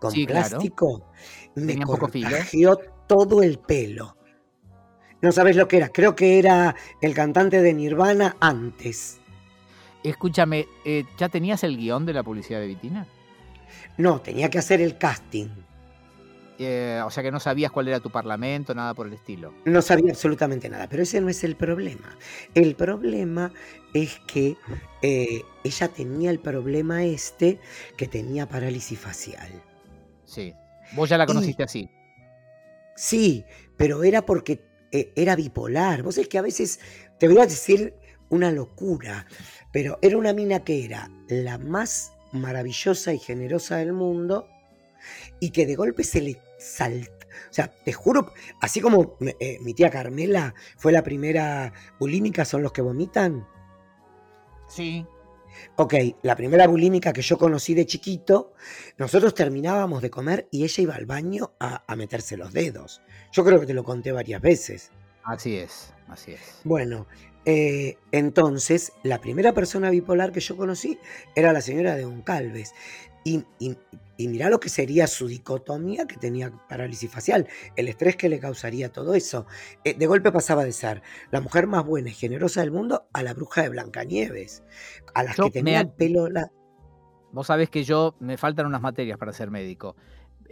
con 0.00 0.12
Sí, 0.12 0.26
claro. 0.26 0.48
plástico? 0.48 1.10
Me 1.56 1.76
poco 1.78 2.08
filo. 2.08 2.28
cortajeó 2.30 2.78
todo 3.06 3.42
el 3.42 3.58
pelo. 3.58 4.16
No 5.22 5.32
sabes 5.32 5.56
lo 5.56 5.68
que 5.68 5.78
era. 5.78 5.88
Creo 5.88 6.14
que 6.14 6.38
era 6.38 6.74
el 7.00 7.14
cantante 7.14 7.62
de 7.62 7.72
Nirvana 7.72 8.36
antes. 8.40 9.20
Escúchame, 10.04 10.66
eh, 10.84 11.04
¿ya 11.16 11.28
tenías 11.28 11.62
el 11.62 11.76
guion 11.76 12.04
de 12.04 12.12
la 12.12 12.22
publicidad 12.24 12.60
de 12.60 12.66
Vitina? 12.66 13.06
No, 13.96 14.20
tenía 14.20 14.50
que 14.50 14.58
hacer 14.58 14.80
el 14.80 14.98
casting. 14.98 15.48
Eh, 16.58 17.00
o 17.04 17.10
sea 17.10 17.22
que 17.22 17.30
no 17.30 17.40
sabías 17.40 17.70
cuál 17.72 17.88
era 17.88 17.98
tu 18.00 18.10
parlamento, 18.10 18.74
nada 18.74 18.94
por 18.94 19.06
el 19.06 19.12
estilo. 19.14 19.54
No 19.64 19.80
sabía 19.80 20.10
absolutamente 20.10 20.68
nada, 20.68 20.88
pero 20.88 21.02
ese 21.02 21.20
no 21.20 21.28
es 21.28 21.42
el 21.44 21.56
problema. 21.56 22.16
El 22.54 22.74
problema 22.74 23.52
es 23.94 24.20
que 24.26 24.56
eh, 25.02 25.42
ella 25.64 25.88
tenía 25.88 26.30
el 26.30 26.40
problema 26.40 27.04
este 27.04 27.58
que 27.96 28.06
tenía 28.08 28.48
parálisis 28.48 28.98
facial. 28.98 29.50
Sí. 30.24 30.52
Vos 30.94 31.08
ya 31.08 31.16
la 31.16 31.24
Y- 31.24 31.26
conociste 31.28 31.62
así. 31.62 31.88
Sí, 32.96 33.44
pero 33.76 34.04
era 34.04 34.22
porque 34.26 34.60
eh, 34.92 35.12
era 35.16 35.36
bipolar. 35.36 36.02
Vos 36.02 36.18
es 36.18 36.28
que 36.28 36.38
a 36.38 36.42
veces, 36.42 36.80
te 37.18 37.28
voy 37.28 37.38
a 37.38 37.46
decir 37.46 37.94
una 38.28 38.50
locura, 38.50 39.26
pero 39.72 39.98
era 40.02 40.16
una 40.16 40.32
mina 40.32 40.64
que 40.64 40.84
era 40.84 41.10
la 41.28 41.58
más 41.58 42.12
maravillosa 42.32 43.12
y 43.12 43.18
generosa 43.18 43.76
del 43.76 43.92
mundo 43.92 44.48
y 45.40 45.50
que 45.50 45.66
de 45.66 45.74
golpe 45.74 46.04
se 46.04 46.20
le 46.20 46.40
salta. 46.58 47.26
O 47.50 47.52
sea, 47.52 47.72
te 47.84 47.92
juro, 47.92 48.32
así 48.60 48.80
como 48.80 49.16
eh, 49.40 49.58
mi 49.62 49.74
tía 49.74 49.90
Carmela 49.90 50.54
fue 50.76 50.92
la 50.92 51.02
primera 51.02 51.72
bulímica, 51.98 52.44
son 52.44 52.62
los 52.62 52.72
que 52.72 52.82
vomitan. 52.82 53.46
Sí. 54.68 55.06
Ok, 55.76 55.94
la 56.22 56.36
primera 56.36 56.66
bulímica 56.66 57.12
que 57.12 57.22
yo 57.22 57.38
conocí 57.38 57.74
de 57.74 57.86
chiquito, 57.86 58.52
nosotros 58.98 59.34
terminábamos 59.34 60.02
de 60.02 60.10
comer 60.10 60.48
y 60.50 60.64
ella 60.64 60.82
iba 60.82 60.94
al 60.94 61.06
baño 61.06 61.52
a, 61.60 61.84
a 61.86 61.96
meterse 61.96 62.36
los 62.36 62.52
dedos. 62.52 63.02
Yo 63.32 63.44
creo 63.44 63.60
que 63.60 63.66
te 63.66 63.74
lo 63.74 63.84
conté 63.84 64.12
varias 64.12 64.40
veces. 64.40 64.90
Así 65.24 65.56
es, 65.56 65.92
así 66.08 66.32
es. 66.32 66.60
Bueno, 66.64 67.06
eh, 67.44 67.96
entonces 68.12 68.92
la 69.02 69.20
primera 69.20 69.52
persona 69.52 69.90
bipolar 69.90 70.30
que 70.30 70.40
yo 70.40 70.56
conocí 70.56 70.98
era 71.34 71.52
la 71.52 71.60
señora 71.60 71.96
de 71.96 72.04
Goncalves. 72.04 72.72
Y, 73.24 73.44
y, 73.58 73.76
y 74.16 74.28
mirá 74.28 74.50
lo 74.50 74.58
que 74.60 74.68
sería 74.68 75.06
su 75.06 75.28
dicotomía 75.28 76.06
que 76.06 76.16
tenía 76.16 76.50
parálisis 76.68 77.10
facial, 77.10 77.46
el 77.76 77.88
estrés 77.88 78.16
que 78.16 78.28
le 78.28 78.40
causaría 78.40 78.90
todo 78.90 79.14
eso. 79.14 79.46
Eh, 79.84 79.94
de 79.94 80.06
golpe 80.06 80.32
pasaba 80.32 80.64
de 80.64 80.72
ser 80.72 81.02
la 81.30 81.40
mujer 81.40 81.66
más 81.66 81.84
buena 81.86 82.10
y 82.10 82.14
generosa 82.14 82.60
del 82.60 82.72
mundo 82.72 83.06
a 83.12 83.22
la 83.22 83.32
bruja 83.34 83.62
de 83.62 83.68
Blancanieves, 83.68 84.62
a 85.14 85.22
las 85.22 85.36
Yo 85.36 85.44
que 85.44 85.50
tenían 85.50 85.86
an- 85.86 85.94
pelo... 85.96 86.28
la- 86.28 86.50
Vos 87.32 87.46
sabés 87.46 87.70
que 87.70 87.84
yo 87.84 88.14
me 88.20 88.36
faltan 88.36 88.66
unas 88.66 88.82
materias 88.82 89.16
para 89.18 89.32
ser 89.32 89.50
médico. 89.50 89.96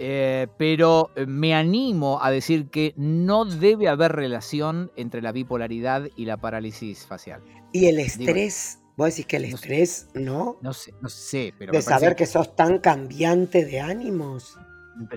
Eh, 0.03 0.47
pero 0.57 1.11
me 1.27 1.55
animo 1.55 2.23
a 2.23 2.31
decir 2.31 2.71
que 2.71 2.95
no 2.97 3.45
debe 3.45 3.87
haber 3.89 4.12
relación 4.12 4.91
entre 4.97 5.21
la 5.21 5.31
bipolaridad 5.31 6.09
y 6.17 6.25
la 6.25 6.39
parálisis 6.39 7.05
facial. 7.07 7.43
Y 7.73 7.85
el 7.87 7.99
estrés, 8.00 8.80
vos 9.00 9.09
decís 9.11 9.26
que 9.26 9.37
el 9.37 9.42
No 9.42 9.49
sé. 9.49 9.54
estrés, 9.57 10.09
¿no? 10.14 10.57
No 10.62 10.73
sé, 10.73 10.95
no 11.00 11.09
sé, 11.09 11.52
pero 11.59 11.73
de 11.73 11.83
saber 11.83 12.14
que 12.16 12.26
sos 12.26 12.54
tan 12.54 12.78
cambiante 12.78 13.64
de 13.64 13.80
ánimos. 13.80 14.57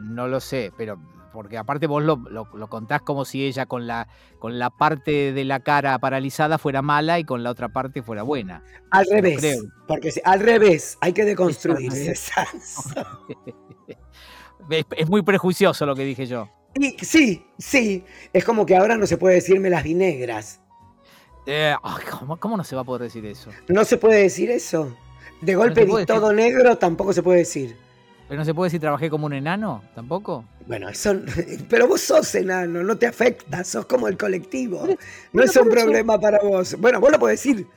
No 0.01 0.27
lo 0.27 0.39
sé, 0.39 0.71
pero 0.77 0.97
porque 1.33 1.57
aparte 1.57 1.87
vos 1.87 2.01
lo, 2.03 2.15
lo- 2.29 2.47
lo 2.53 2.69
contás 2.69 3.01
como 3.01 3.25
si 3.25 3.43
ella 3.45 3.65
con 3.65 3.87
la, 3.87 4.07
con 4.39 4.59
la 4.59 4.69
parte 4.69 5.33
de 5.33 5.43
la 5.45 5.59
cara 5.61 5.97
paralizada 5.99 6.57
fuera 6.59 6.81
mala 6.83 7.17
y 7.19 7.23
con 7.23 7.41
la 7.43 7.49
otra 7.49 7.69
parte 7.69 8.01
fuera 8.03 8.21
buena. 8.23 8.63
Al 8.91 9.05
No 9.09 9.15
revés, 9.15 9.39
creo. 9.39 9.61
porque 9.87 10.11
si- 10.11 10.21
al 10.23 10.39
revés, 10.39 10.97
hay 11.01 11.11
que 11.13 11.25
deconstruirse. 11.25 12.15
Sansa. 12.15 13.07
Es, 14.69 14.85
es 14.95 15.09
muy 15.09 15.21
prejuicioso 15.23 15.85
lo 15.85 15.95
que 15.95 16.05
dije 16.05 16.25
yo. 16.25 16.49
Y 16.75 16.91
sí, 17.05 17.45
sí, 17.57 18.03
es 18.31 18.45
como 18.45 18.65
que 18.65 18.75
ahora 18.75 18.95
no 18.97 19.05
se 19.05 19.17
puede 19.17 19.35
decirme 19.35 19.69
las 19.69 19.83
vinegras. 19.83 20.61
Eh, 21.45 21.75
ay, 21.83 22.03
¿cómo, 22.09 22.37
cómo 22.37 22.57
no 22.57 22.63
se 22.63 22.75
va 22.75 22.81
a 22.81 22.85
poder 22.85 23.03
decir 23.03 23.25
eso? 23.25 23.49
No 23.67 23.83
se 23.83 23.97
puede 23.97 24.21
decir 24.23 24.49
eso. 24.51 24.95
De 25.41 25.55
golpe 25.55 25.85
puede 25.85 26.05
todo 26.05 26.31
negro, 26.31 26.77
tampoco 26.77 27.11
se 27.13 27.21
puede 27.21 27.39
decir. 27.39 27.75
¿Pero 28.29 28.39
no 28.39 28.45
se 28.45 28.53
puede 28.53 28.67
decir 28.67 28.79
trabajé 28.79 29.09
como 29.09 29.25
un 29.25 29.33
enano? 29.33 29.83
¿Tampoco? 29.93 30.45
Bueno, 30.65 30.87
eso, 30.87 31.13
pero 31.69 31.87
vos 31.87 31.99
sos 32.01 32.33
enano, 32.35 32.81
no 32.83 32.97
te 32.97 33.07
afecta, 33.07 33.63
sos 33.65 33.85
como 33.85 34.07
el 34.07 34.17
colectivo. 34.17 34.87
No 35.33 35.43
es 35.43 35.55
un 35.57 35.63
eso- 35.67 35.69
problema 35.69 36.17
para 36.19 36.39
vos. 36.39 36.75
Bueno, 36.79 37.01
vos 37.01 37.11
lo 37.11 37.19
podés 37.19 37.43
decir. 37.43 37.67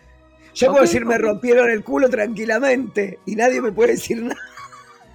Yo 0.55 0.69
puedo 0.71 0.83
decir, 0.83 1.05
me 1.05 1.19
rompieron 1.19 1.69
el 1.69 1.83
culo 1.85 2.09
tranquilamente 2.09 3.19
y 3.27 3.35
nadie 3.37 3.61
me 3.61 3.73
puede 3.73 3.93
decir 3.93 4.23
nada. 4.23 4.41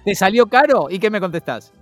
¿Te 0.04 0.14
salió 0.14 0.46
caro? 0.46 0.86
¿Y 0.90 0.98
qué 1.00 1.10
me 1.10 1.18
contestás? 1.20 1.72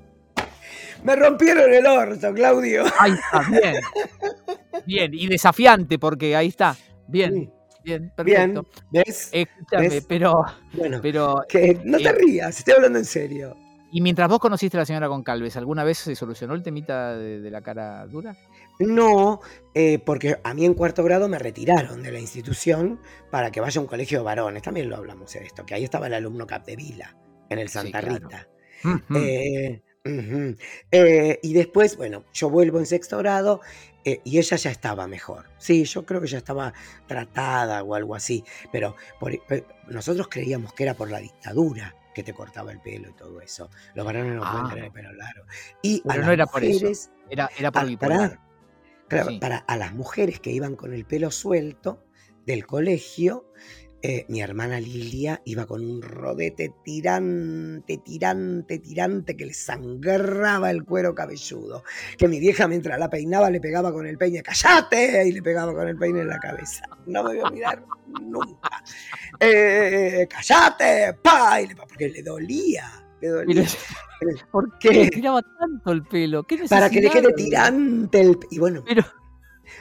Me 1.04 1.14
rompieron 1.16 1.70
el 1.72 1.86
orto, 1.86 2.32
Claudio. 2.32 2.84
Ahí 2.98 3.12
está, 3.12 3.42
bien. 4.72 5.10
Bien, 5.10 5.14
y 5.14 5.26
desafiante 5.28 5.98
porque 5.98 6.36
ahí 6.36 6.48
está. 6.48 6.76
Bien, 7.06 7.32
Sí, 7.34 7.50
bien, 7.82 8.12
Bien, 8.22 8.62
perfecto. 8.62 8.66
¿ves? 8.90 9.28
Escúchame, 9.32 9.88
¿Ves? 9.88 10.06
pero, 10.06 10.44
Bueno, 10.72 11.00
pero 11.02 11.44
que 11.48 11.80
no 11.84 12.00
te 12.00 12.10
eh, 12.10 12.12
rías, 12.12 12.58
estoy 12.58 12.74
hablando 12.74 12.98
en 12.98 13.04
serio. 13.04 13.56
Y 13.92 14.00
mientras 14.00 14.28
vos 14.28 14.38
conociste 14.38 14.76
a 14.76 14.80
la 14.80 14.86
señora 14.86 15.08
Goncalves, 15.08 15.56
¿alguna 15.56 15.84
vez 15.84 15.98
se 15.98 16.14
solucionó 16.14 16.54
el 16.54 16.62
temita 16.62 17.16
de, 17.16 17.40
de 17.40 17.50
la 17.50 17.62
cara 17.62 18.06
dura? 18.06 18.38
No, 18.78 19.40
eh, 19.74 19.98
porque 19.98 20.40
a 20.42 20.54
mí 20.54 20.64
en 20.64 20.74
cuarto 20.74 21.04
grado 21.04 21.28
me 21.28 21.38
retiraron 21.38 22.02
de 22.02 22.12
la 22.12 22.18
institución 22.20 23.00
para 23.30 23.50
que 23.50 23.60
vaya 23.60 23.78
a 23.78 23.82
un 23.82 23.88
colegio 23.88 24.18
de 24.18 24.24
varones. 24.24 24.62
También 24.62 24.88
lo 24.88 24.96
hablamos 24.96 25.32
de 25.34 25.40
esto, 25.44 25.66
que 25.66 25.74
ahí 25.74 25.84
estaba 25.84 26.06
el 26.06 26.14
alumno 26.14 26.46
Capdevila, 26.46 27.16
en 27.50 27.58
el 27.58 27.68
Sí, 27.68 27.74
Santa 27.74 28.00
claro. 28.00 28.28
Rita. 28.28 28.48
Eh, 29.12 29.82
Eh, 30.90 31.38
y 31.42 31.52
después, 31.52 31.96
bueno, 31.96 32.24
yo 32.32 32.48
vuelvo 32.50 32.78
en 32.78 32.86
sexto 32.86 33.18
grado 33.18 33.60
eh, 34.04 34.20
y 34.24 34.38
ella 34.38 34.56
ya 34.56 34.70
estaba 34.70 35.06
mejor. 35.06 35.44
Sí, 35.58 35.84
yo 35.84 36.06
creo 36.06 36.20
que 36.20 36.26
ya 36.26 36.38
estaba 36.38 36.72
tratada 37.06 37.82
o 37.82 37.94
algo 37.94 38.14
así, 38.14 38.44
pero 38.72 38.96
por- 39.18 39.32
eh, 39.34 39.64
nosotros 39.88 40.28
creíamos 40.28 40.72
que 40.72 40.84
era 40.84 40.94
por 40.94 41.10
la 41.10 41.18
dictadura, 41.20 41.94
que 42.14 42.22
te 42.22 42.32
cortaba 42.32 42.72
el 42.72 42.80
pelo 42.80 43.10
y 43.10 43.12
todo 43.12 43.40
eso. 43.40 43.68
Los 43.94 44.04
varones 44.06 44.34
no 44.34 44.40
pueden 44.40 44.66
Ah. 44.66 44.68
tener 44.70 44.84
el 44.86 44.92
pelo 44.92 45.12
largo. 45.12 45.44
Y 45.82 46.00
a 46.00 46.12
Pero 46.14 46.24
no 46.26 46.32
era 46.32 46.46
por 46.46 46.64
eso. 46.64 47.10
Era, 47.28 47.50
era 47.58 47.70
por 47.70 47.82
Ah, 47.82 48.38
claro, 49.08 49.28
Sí. 49.28 49.38
para 49.38 49.58
a 49.58 49.76
las 49.76 49.92
mujeres 49.94 50.40
que 50.40 50.50
iban 50.50 50.76
con 50.76 50.94
el 50.94 51.04
pelo 51.04 51.30
suelto 51.30 52.02
del 52.46 52.66
colegio, 52.66 53.52
eh, 54.02 54.24
mi 54.28 54.40
hermana 54.40 54.80
Lilia 54.80 55.40
iba 55.44 55.66
con 55.66 55.84
un 55.84 56.00
rodete 56.02 56.72
tirante, 56.84 57.98
tirante, 57.98 58.78
tirante 58.78 59.36
que 59.36 59.46
le 59.46 59.54
sangraba 59.54 60.70
el 60.70 60.84
cuero 60.84 61.14
cabelludo. 61.14 61.82
Que 62.16 62.28
mi 62.28 62.40
vieja 62.40 62.66
mientras 62.68 62.98
la 62.98 63.10
peinaba 63.10 63.50
le 63.50 63.60
pegaba 63.60 63.92
con 63.92 64.06
el 64.06 64.16
peine, 64.18 64.42
¡cállate! 64.42 65.26
Y 65.26 65.32
le 65.32 65.42
pegaba 65.42 65.74
con 65.74 65.86
el 65.88 65.96
peine 65.98 66.20
en 66.20 66.28
la 66.28 66.38
cabeza. 66.38 66.84
No 67.06 67.22
me 67.24 67.30
voy 67.30 67.38
a 67.40 67.44
olvidar 67.44 67.84
nunca. 68.20 68.82
Eh, 69.38 70.26
¡Cállate! 70.28 71.14
¡Pa! 71.22 71.60
Y 71.60 71.68
le- 71.68 71.76
porque 71.76 72.08
le 72.08 72.22
dolía. 72.22 72.90
Le 73.20 73.28
dolía. 73.28 73.64
Pero, 74.18 74.36
¿Por 74.52 74.78
qué 74.78 74.88
¿Qué? 74.88 74.94
le 75.04 75.08
tiraba 75.10 75.42
tanto 75.58 75.92
el 75.92 76.02
pelo? 76.04 76.42
¿Qué 76.44 76.58
Para 76.68 76.88
que 76.90 77.00
le 77.00 77.10
quede 77.10 77.32
tirante 77.34 78.20
el... 78.20 78.38
Y 78.50 78.58
bueno, 78.58 78.82
Pero, 78.86 79.04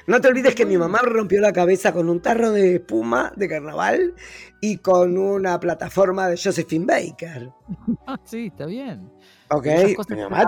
no 0.08 0.22
te 0.22 0.28
olvides 0.28 0.56
que 0.56 0.66
mi 0.66 0.78
mamá 0.78 1.00
rompió 1.04 1.42
la 1.42 1.54
cabeza 1.54 1.94
con 1.94 2.10
un 2.10 2.22
tarro 2.22 2.52
de 2.52 2.76
espuma 2.76 3.32
de 3.36 3.48
carnaval 3.48 4.14
y 4.62 4.78
con 4.78 5.18
una 5.18 5.60
plataforma 5.60 6.28
de 6.28 6.38
Josephine 6.38 6.86
Baker. 6.86 7.50
ah, 8.08 8.20
sí, 8.24 8.48
está 8.48 8.66
bien. 8.66 9.12
¿Ok? 9.50 9.68
Mi 10.10 10.16
mamá, 10.18 10.44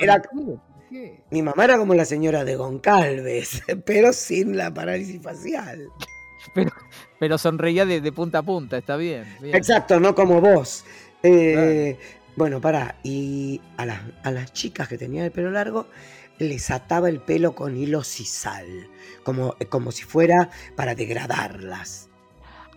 era, 0.00 0.22
mi 1.30 1.42
mamá 1.42 1.64
era 1.64 1.76
como 1.76 1.94
la 1.94 2.04
señora 2.04 2.44
de 2.44 2.56
Goncalves, 2.56 3.62
pero 3.86 4.12
sin 4.12 4.56
la 4.56 4.72
parálisis 4.72 5.20
facial. 5.22 5.88
Pero 7.18 7.38
sonreía 7.38 7.86
de, 7.86 8.00
de 8.00 8.12
punta 8.12 8.38
a 8.38 8.42
punta, 8.42 8.78
está 8.78 8.96
bien. 8.96 9.24
bien. 9.40 9.56
Exacto, 9.56 9.98
no 9.98 10.14
como 10.14 10.40
vos. 10.40 10.84
Eh, 11.22 11.98
Bueno, 12.36 12.60
pará, 12.60 12.96
y 13.04 13.60
a 13.76 13.86
las, 13.86 14.00
a 14.24 14.30
las 14.32 14.52
chicas 14.52 14.88
que 14.88 14.98
tenían 14.98 15.24
el 15.24 15.30
pelo 15.30 15.50
largo 15.50 15.86
les 16.38 16.70
ataba 16.70 17.08
el 17.08 17.20
pelo 17.20 17.54
con 17.54 17.76
hilos 17.76 18.20
y 18.20 18.24
sal, 18.24 18.88
como, 19.24 19.54
como 19.68 19.92
si 19.92 20.04
fuera 20.04 20.50
para 20.76 20.94
degradarlas. 20.94 22.08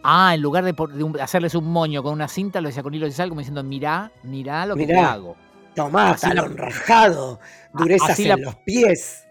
Ah, 0.04 0.34
en 0.36 0.42
lugar 0.42 0.64
de, 0.64 1.22
hacerles 1.22 1.56
un 1.56 1.66
moño 1.66 2.04
con 2.04 2.14
una 2.14 2.28
cinta, 2.28 2.62
lo 2.62 2.70
decía 2.70 2.84
con 2.84 2.94
hilo 2.94 3.06
de 3.08 3.12
sal, 3.12 3.30
como 3.30 3.40
diciendo, 3.42 3.64
mirá, 3.64 4.12
mirá 4.24 4.66
lo 4.66 4.76
que 4.76 4.86
te 4.86 4.94
Mirá. 4.94 5.14
hago. 5.14 5.36
Tomá, 5.76 6.12
Así 6.12 6.32
la- 6.34 6.44
rajado, 6.46 7.40
durezas 7.74 8.12
así 8.12 8.24
en 8.24 8.30
la- 8.30 8.36
los 8.38 8.56
pies, 8.58 9.24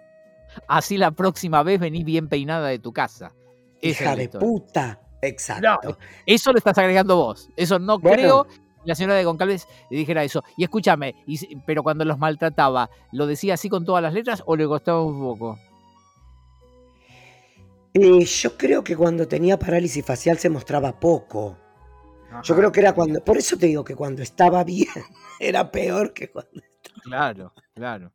Así 0.69 0.97
la 0.97 1.11
próxima 1.11 1.63
vez 1.63 1.79
venís 1.79 2.05
bien 2.05 2.29
peinada 2.29 2.69
de 2.69 2.79
tu 2.79 2.91
casa. 2.93 3.33
Esa 3.83 3.89
es 3.95 4.01
hija 4.01 4.17
de 4.17 4.29
puta. 4.31 5.01
Exacto. 5.21 5.99
Eso 6.25 6.51
lo 6.53 6.59
estás 6.59 6.79
agregando 6.79 7.17
vos. 7.17 7.51
Eso 7.57 7.79
no 7.79 7.99
Bueno. 7.99 8.17
creo 8.17 8.45
que 8.45 8.61
la 8.87 8.95
señora 8.95 9.15
de 9.15 9.25
Goncalves 9.25 9.69
le 9.91 9.99
dijera 9.99 10.25
eso. 10.25 10.43
Y 10.57 10.65
escúchame, 10.65 11.15
y 11.27 11.57
pero 11.67 11.83
cuando 11.83 12.05
los 12.05 12.19
maltrataba, 12.19 12.89
¿lo 13.13 13.27
decía 13.27 13.55
así 13.55 13.69
con 13.69 13.85
todas 13.85 14.03
las 14.03 14.15
letras 14.15 14.43
o 14.47 14.57
le 14.57 14.67
costaba 14.67 15.03
un 15.03 15.21
poco? 15.21 15.59
Eh, 17.93 18.25
yo 18.25 18.57
creo 18.57 18.85
que 18.85 18.97
cuando 18.97 19.27
tenía 19.27 19.59
parálisis 19.59 20.05
facial 20.05 20.39
se 20.39 20.51
mostraba 20.51 20.99
poco. 20.99 21.57
Yo 22.43 22.55
creo 22.55 22.71
que 22.71 22.81
era 22.81 22.93
cuando. 22.93 23.21
Por 23.25 23.39
eso 23.39 23.57
te 23.57 23.67
digo 23.67 23.85
que 23.85 23.97
cuando 23.97 24.23
estaba 24.23 24.63
bien 24.65 24.89
era 25.41 25.71
peor 25.71 26.13
que 26.13 26.31
cuando. 26.31 26.63
Claro, 27.03 27.53
claro. 27.75 28.13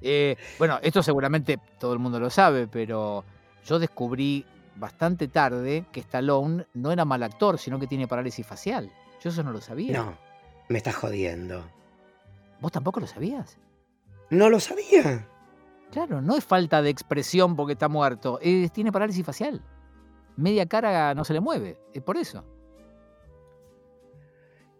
Eh, 0.00 0.36
bueno, 0.58 0.78
esto 0.82 1.02
seguramente 1.02 1.58
todo 1.78 1.92
el 1.92 1.98
mundo 1.98 2.20
lo 2.20 2.30
sabe, 2.30 2.66
pero 2.68 3.24
yo 3.66 3.78
descubrí 3.78 4.44
bastante 4.76 5.28
tarde 5.28 5.86
que 5.90 6.00
Stallone 6.00 6.66
no 6.74 6.92
era 6.92 7.04
mal 7.04 7.22
actor, 7.22 7.58
sino 7.58 7.78
que 7.78 7.86
tiene 7.86 8.06
parálisis 8.06 8.46
facial. 8.46 8.90
Yo 9.20 9.30
eso 9.30 9.42
no 9.42 9.52
lo 9.52 9.60
sabía. 9.60 9.92
No, 9.96 10.16
me 10.68 10.78
estás 10.78 10.94
jodiendo. 10.96 11.64
¿Vos 12.60 12.72
tampoco 12.72 13.00
lo 13.00 13.06
sabías? 13.06 13.58
No 14.30 14.50
lo 14.50 14.60
sabía. 14.60 15.26
Claro, 15.90 16.20
no 16.20 16.36
es 16.36 16.44
falta 16.44 16.82
de 16.82 16.90
expresión 16.90 17.56
porque 17.56 17.72
está 17.72 17.88
muerto, 17.88 18.38
es- 18.42 18.70
tiene 18.72 18.92
parálisis 18.92 19.24
facial. 19.24 19.62
Media 20.36 20.66
cara 20.66 21.14
no 21.14 21.24
se 21.24 21.32
le 21.32 21.40
mueve, 21.40 21.78
es 21.94 22.02
por 22.02 22.16
eso. 22.16 22.44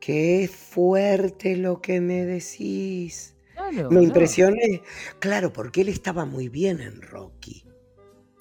Qué 0.00 0.48
fuerte 0.52 1.56
lo 1.56 1.80
que 1.80 2.00
me 2.00 2.24
decís. 2.24 3.34
Claro, 3.54 3.72
Me 3.72 3.88
claro, 3.88 4.02
impresioné. 4.02 4.82
Claro, 5.18 5.52
porque 5.52 5.80
él 5.80 5.88
estaba 5.88 6.24
muy 6.24 6.48
bien 6.48 6.80
en 6.80 7.02
Rocky. 7.02 7.64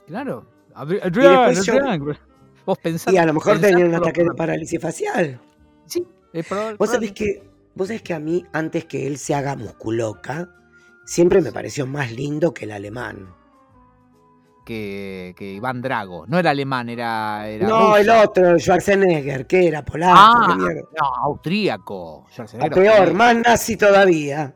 Claro. 0.06 0.46
Adri- 0.76 1.00
Adrián, 1.02 1.48
después 1.50 1.66
yo- 1.66 1.74
Adrián, 1.74 2.18
Vos 2.66 2.78
pensás. 2.80 3.14
Y 3.14 3.18
a 3.18 3.26
lo 3.26 3.34
mejor 3.34 3.60
tenía 3.60 3.86
un 3.86 3.96
ataque 3.96 4.24
de 4.24 4.30
parálisis 4.36 4.80
facial. 4.80 5.40
Sí, 5.88 6.06
es 6.34 6.46
probable. 6.48 6.78
Vos 6.78 6.90
sabés 6.92 7.12
que, 7.14 7.50
vos 7.76 7.88
sabés 7.88 8.02
que 8.04 8.14
a 8.14 8.20
mí, 8.20 8.46
antes 8.54 8.86
que 8.86 9.08
él 9.08 9.18
se 9.18 9.34
haga 9.34 9.56
musculoca, 9.56 10.50
siempre 11.06 11.42
me 11.42 11.52
pareció 11.52 11.88
más 11.88 12.12
lindo 12.12 12.54
que 12.54 12.66
el 12.66 12.72
alemán. 12.72 13.34
que, 14.66 15.34
que 15.38 15.54
Iván 15.54 15.82
Drago. 15.82 16.26
No 16.28 16.38
era 16.40 16.50
alemán, 16.52 16.90
era. 16.90 17.48
era 17.48 17.68
no, 17.68 17.96
el 17.96 18.10
otro, 18.10 18.60
Schwarzenegger, 18.60 19.48
que 19.48 19.66
era 19.68 19.84
polaco, 19.86 20.14
Ah, 20.20 20.58
no, 20.58 21.06
austríaco. 21.24 22.26
A 22.28 22.32
Schwarzenegger 22.34 22.74
peor, 22.74 23.14
más 23.14 23.36
nazi 23.38 23.78
todavía. 23.78 24.54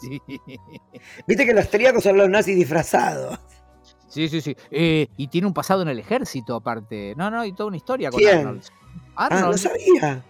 Sí, 0.00 0.22
Viste 1.26 1.44
que 1.44 1.52
los 1.52 1.64
austríacos 1.64 2.04
son 2.04 2.16
los 2.18 2.28
nazis 2.28 2.54
disfrazados. 2.54 3.36
sí, 4.08 4.28
sí. 4.28 4.40
sí. 4.40 4.56
Eh, 4.70 5.08
y 5.16 5.26
tiene 5.26 5.48
un 5.48 5.54
pasado 5.54 5.82
en 5.82 5.88
el 5.88 5.98
ejército, 5.98 6.54
aparte. 6.54 7.14
No, 7.16 7.28
no, 7.28 7.44
y 7.44 7.52
toda 7.52 7.66
una 7.66 7.78
historia 7.78 8.10
con 8.10 8.20
¿Quién? 8.20 8.38
Arnold. 8.38 8.62
Ah, 9.16 9.40
no 9.44 9.58
sabía. 9.58 10.22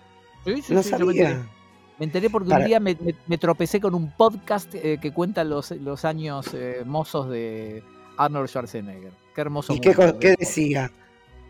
Sí, 0.45 0.63
sí, 0.63 0.73
No 0.75 0.83
sí, 0.83 0.91
yo 0.91 1.07
me 1.07 1.13
enteré. 1.13 1.29
sabía. 1.35 1.51
Me 1.99 2.05
enteré 2.05 2.31
porque 2.31 2.49
Para- 2.51 2.63
un 2.63 2.69
día 2.69 2.81
me, 2.81 2.97
me- 3.01 3.15
me 3.27 3.39
tropecé 3.39 3.81
con 3.81 3.95
un 3.95 4.13
podcast 4.17 4.73
eh, 4.75 4.99
que 5.03 5.13
cuenta 5.13 5.43
los, 5.45 5.73
los 5.73 6.05
años 6.05 6.47
eh, 6.55 6.83
mozos 6.87 7.29
de 7.29 7.83
Arnold 8.17 8.49
Schwarzenegger. 8.49 9.11
Qué 9.35 9.41
hermoso. 9.41 9.73
¿Y 9.75 9.81
qué, 9.81 9.89
mundo, 9.97 10.13
co- 10.15 10.19
qué 10.21 10.35
decía? 10.39 10.91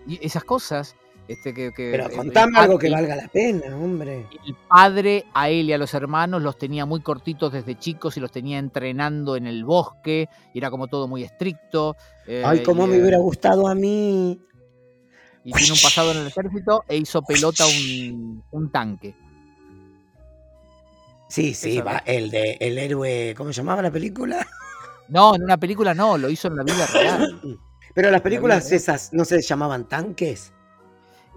Y 0.06 0.24
esas 0.24 0.44
cosas. 0.44 0.94
Este, 1.28 1.52
que, 1.52 1.72
que 1.72 1.90
Pero 1.90 2.08
contame 2.08 2.58
algo 2.58 2.78
que 2.78 2.88
valga 2.88 3.14
la 3.14 3.28
pena, 3.28 3.76
hombre. 3.76 4.24
El 4.46 4.56
padre 4.66 5.26
a 5.34 5.50
él 5.50 5.68
y 5.68 5.74
a 5.74 5.76
los 5.78 5.92
hermanos 5.92 6.40
los 6.40 6.56
tenía 6.56 6.86
muy 6.86 7.00
cortitos 7.02 7.52
desde 7.52 7.74
chicos 7.78 8.16
y 8.16 8.20
los 8.20 8.32
tenía 8.32 8.56
entrenando 8.58 9.36
en 9.36 9.46
el 9.46 9.62
bosque. 9.66 10.30
Y 10.54 10.58
era 10.58 10.70
como 10.70 10.86
todo 10.88 11.06
muy 11.06 11.24
estricto. 11.24 11.94
eh, 12.26 12.42
Ay, 12.46 12.62
cómo 12.62 12.86
y, 12.86 12.88
me 12.92 12.96
eh, 12.96 13.00
hubiera 13.02 13.18
gustado 13.18 13.68
a 13.68 13.74
mí. 13.74 14.40
Y 15.48 15.52
tiene 15.52 15.72
un 15.72 15.78
pasado 15.82 16.10
en 16.12 16.18
el 16.18 16.26
ejército 16.26 16.84
e 16.88 16.96
hizo 16.96 17.22
pelota 17.22 17.64
un, 17.66 18.42
un 18.50 18.70
tanque. 18.70 19.14
Sí, 21.28 21.52
sí, 21.54 21.80
va, 21.80 21.98
el 22.06 22.30
de 22.30 22.56
el 22.60 22.78
héroe, 22.78 23.34
¿cómo 23.36 23.52
se 23.52 23.58
llamaba 23.58 23.82
la 23.82 23.90
película? 23.90 24.46
No, 25.08 25.34
en 25.34 25.42
una 25.44 25.56
película 25.58 25.94
no, 25.94 26.16
lo 26.18 26.28
hizo 26.30 26.48
en 26.48 26.56
la 26.56 26.62
vida 26.62 26.86
real. 26.86 27.40
Pero 27.94 28.10
las 28.10 28.20
películas 28.20 28.70
esas 28.72 29.12
no 29.12 29.24
se 29.24 29.40
llamaban 29.42 29.88
tanques. 29.88 30.52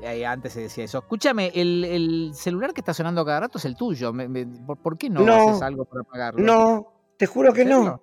Eh, 0.03 0.25
antes 0.25 0.53
se 0.53 0.61
decía 0.61 0.83
eso. 0.85 0.99
Escúchame, 0.99 1.51
el, 1.53 1.83
el 1.85 2.31
celular 2.33 2.73
que 2.73 2.81
está 2.81 2.93
sonando 2.93 3.23
cada 3.25 3.41
rato 3.41 3.57
es 3.57 3.65
el 3.65 3.75
tuyo. 3.75 4.11
Me- 4.13 4.27
me- 4.27 4.45
¿por, 4.45 4.77
por 4.77 4.97
qué 4.97 5.09
no, 5.09 5.21
No. 5.21 5.49
haces 5.49 5.61
algo 5.61 5.85
para 5.85 6.01
apagarlo? 6.01 6.41
No, 6.41 6.87
te 7.17 7.25
juro 7.27 7.53
que 7.53 7.61
¿En 7.63 7.69
no. 7.69 8.01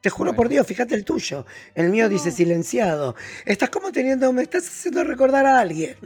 Te 0.00 0.08
juro 0.10 0.30
Bueno. 0.30 0.36
por 0.36 0.48
Dios, 0.48 0.66
fíjate 0.66 0.94
el 0.94 1.04
tuyo. 1.04 1.44
El 1.74 1.90
mío 1.90 2.08
dice 2.08 2.30
No. 2.30 2.36
silenciado. 2.36 3.14
Estás 3.44 3.70
como 3.70 3.92
teniendo, 3.92 4.32
me 4.32 4.42
estás 4.42 4.66
haciendo 4.66 5.04
recordar 5.04 5.44
a 5.46 5.60
alguien. 5.60 5.96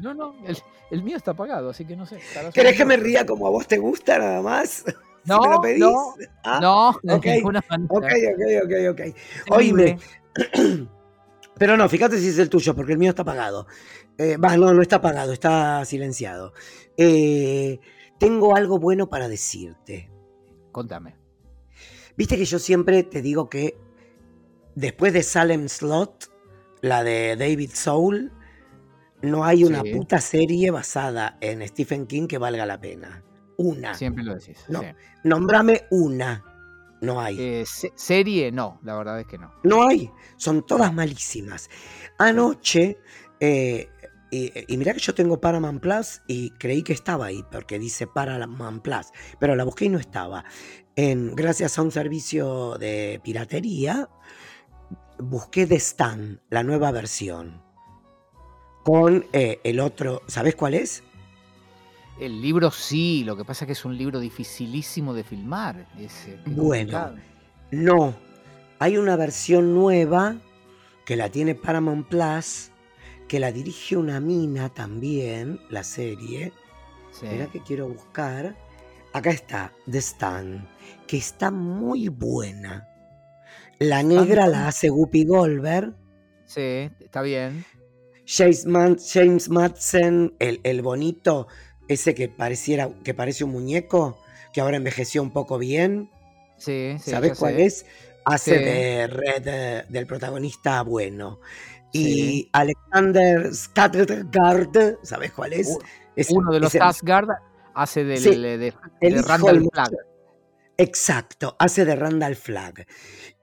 No, 0.00 0.14
no, 0.14 0.34
el, 0.46 0.56
el 0.90 1.02
mío 1.02 1.16
está 1.16 1.32
apagado, 1.32 1.70
así 1.70 1.84
que 1.84 1.94
no 1.96 2.06
sé. 2.06 2.18
¿Querés 2.54 2.76
que 2.76 2.84
me 2.84 2.96
ría 2.96 3.24
como 3.26 3.46
a 3.46 3.50
vos 3.50 3.66
te 3.68 3.78
gusta 3.78 4.18
nada 4.18 4.40
más? 4.42 4.84
Si 5.24 5.28
No, 5.28 5.40
me 5.40 5.48
lo 5.50 5.60
pedís. 5.60 5.80
no, 5.80 6.14
Ah, 6.42 6.58
No, 6.60 6.98
de 7.04 7.14
ok, 7.14 7.24
ninguna 7.26 7.62
manera. 7.70 7.88
Ok, 7.94 8.04
ok, 8.04 8.64
ok, 8.64 8.72
ok. 8.90 9.16
Oíme, 9.56 9.96
pero 11.58 11.76
no, 11.76 11.88
fíjate 11.88 12.18
si 12.18 12.26
es 12.28 12.38
el 12.38 12.50
tuyo, 12.50 12.74
porque 12.74 12.90
el 12.92 12.98
mío 12.98 13.10
está 13.10 13.22
apagado. 13.22 13.68
Eh, 14.18 14.36
Va, 14.36 14.56
no, 14.56 14.74
no 14.74 14.82
está 14.82 14.96
apagado, 14.96 15.32
está 15.32 15.84
silenciado. 15.84 16.54
Eh, 16.96 17.78
tengo 18.18 18.56
algo 18.56 18.80
bueno 18.80 19.08
para 19.08 19.28
decirte. 19.28 20.10
Contame. 20.72 21.14
Viste 22.16 22.36
que 22.36 22.44
yo 22.44 22.58
siempre 22.58 23.02
te 23.02 23.22
digo 23.22 23.48
que 23.48 23.76
después 24.74 25.12
de 25.12 25.22
Salem 25.22 25.68
Slot, 25.68 26.30
la 26.80 27.02
de 27.04 27.36
David 27.36 27.70
Soul, 27.74 28.32
no 29.22 29.44
hay 29.44 29.64
una 29.64 29.82
Sí. 29.82 29.92
puta 29.94 30.20
serie 30.20 30.70
basada 30.70 31.38
en 31.40 31.66
Stephen 31.68 32.06
King 32.06 32.26
que 32.26 32.38
valga 32.38 32.66
la 32.66 32.80
pena. 32.80 33.22
Una. 33.56 33.94
Siempre 33.94 34.24
lo 34.24 34.34
decís. 34.34 34.58
No. 34.68 34.80
sí. 34.80 34.86
Nombrame 35.24 35.82
una. 35.90 36.44
No 37.00 37.20
hay. 37.20 37.36
Eh, 37.40 37.64
se- 37.66 37.92
serie, 37.94 38.50
no, 38.52 38.80
la 38.82 38.96
verdad 38.96 39.20
es 39.20 39.26
que 39.26 39.38
no. 39.38 39.52
No 39.64 39.86
hay. 39.88 40.10
Son 40.36 40.64
todas 40.66 40.92
malísimas. 40.92 41.68
Anoche, 42.18 42.98
eh, 43.40 43.88
y, 44.30 44.52
y 44.72 44.76
mirá 44.78 44.94
que 44.94 45.00
yo 45.00 45.14
tengo 45.14 45.40
Paramount 45.40 45.80
Plus 45.82 46.22
y 46.26 46.50
creí 46.52 46.82
que 46.82 46.92
estaba 46.92 47.26
ahí, 47.26 47.44
porque 47.50 47.78
dice 47.78 48.06
Paramount 48.06 48.82
Plus, 48.82 49.08
pero 49.38 49.54
la 49.56 49.64
busqué 49.64 49.84
y 49.86 49.88
no 49.90 49.98
estaba. 49.98 50.44
En, 50.96 51.34
gracias 51.34 51.78
a 51.78 51.82
un 51.82 51.90
servicio 51.90 52.76
de 52.78 53.20
piratería, 53.24 54.10
busqué 55.18 55.66
The 55.66 55.76
Stand, 55.76 56.40
la 56.50 56.62
nueva 56.62 56.90
versión. 56.90 57.62
Con 58.84 59.26
eh, 59.32 59.60
el 59.64 59.80
otro, 59.80 60.22
¿sabes 60.26 60.54
cuál 60.54 60.74
es? 60.74 61.02
El 62.20 62.42
libro 62.42 62.70
sí, 62.70 63.24
lo 63.24 63.36
que 63.36 63.44
pasa 63.44 63.64
es 63.64 63.66
que 63.66 63.72
es 63.72 63.84
un 63.84 63.96
libro 63.96 64.20
dificilísimo 64.20 65.14
de 65.14 65.24
filmar. 65.24 65.88
Ese, 65.98 66.38
bueno, 66.46 67.14
no. 67.70 68.14
Hay 68.78 68.98
una 68.98 69.16
versión 69.16 69.74
nueva 69.74 70.36
que 71.06 71.16
la 71.16 71.30
tiene 71.30 71.54
Paramount 71.54 72.06
Plus, 72.08 72.70
que 73.28 73.40
la 73.40 73.50
dirige 73.50 73.96
una 73.96 74.20
mina 74.20 74.68
también, 74.68 75.60
la 75.70 75.84
serie. 75.84 76.52
Sí. 77.12 77.26
que 77.52 77.60
quiero 77.60 77.88
buscar. 77.88 78.56
Acá 79.12 79.30
está, 79.30 79.72
The 79.90 80.00
Stand, 80.00 80.66
que 81.06 81.18
está 81.18 81.50
muy 81.50 82.08
buena. 82.08 82.88
La 83.78 84.02
negra 84.02 84.46
la 84.46 84.68
hace 84.68 84.88
Guppy 84.88 85.24
Goldberg. 85.24 85.94
Sí, 86.46 86.90
está 87.00 87.20
bien. 87.20 87.64
James, 88.26 88.66
James 89.12 89.48
Madsen, 89.48 90.34
el, 90.38 90.60
el 90.62 90.80
bonito, 90.80 91.48
ese 91.88 92.14
que 92.14 92.28
pareciera, 92.28 92.88
que 93.04 93.12
parece 93.12 93.44
un 93.44 93.50
muñeco, 93.50 94.18
que 94.52 94.60
ahora 94.60 94.76
envejeció 94.76 95.22
un 95.22 95.32
poco 95.32 95.58
bien. 95.58 96.10
Sí, 96.56 96.96
sí. 96.98 97.10
¿Sabes 97.10 97.38
cuál 97.38 97.60
es? 97.60 97.84
Hace 98.24 98.58
de 98.60 99.06
Red 99.08 99.88
del 99.88 100.06
protagonista 100.06 100.80
bueno. 100.82 101.40
Y 101.92 102.48
Alexander 102.52 103.50
Skarsgård, 103.50 104.98
¿sabes 105.02 105.32
cuál 105.32 105.52
es? 105.52 105.76
Uno 106.30 106.52
de 106.52 106.60
los 106.60 106.74
Skarsgård 106.74 107.36
hace 107.74 108.04
del, 108.04 108.22
de, 108.22 108.74
Randall 109.22 109.68
Flagg. 109.72 109.92
Exacto, 110.76 111.56
hace 111.58 111.84
de 111.84 111.96
Randall 111.96 112.36
Flagg. 112.36 112.86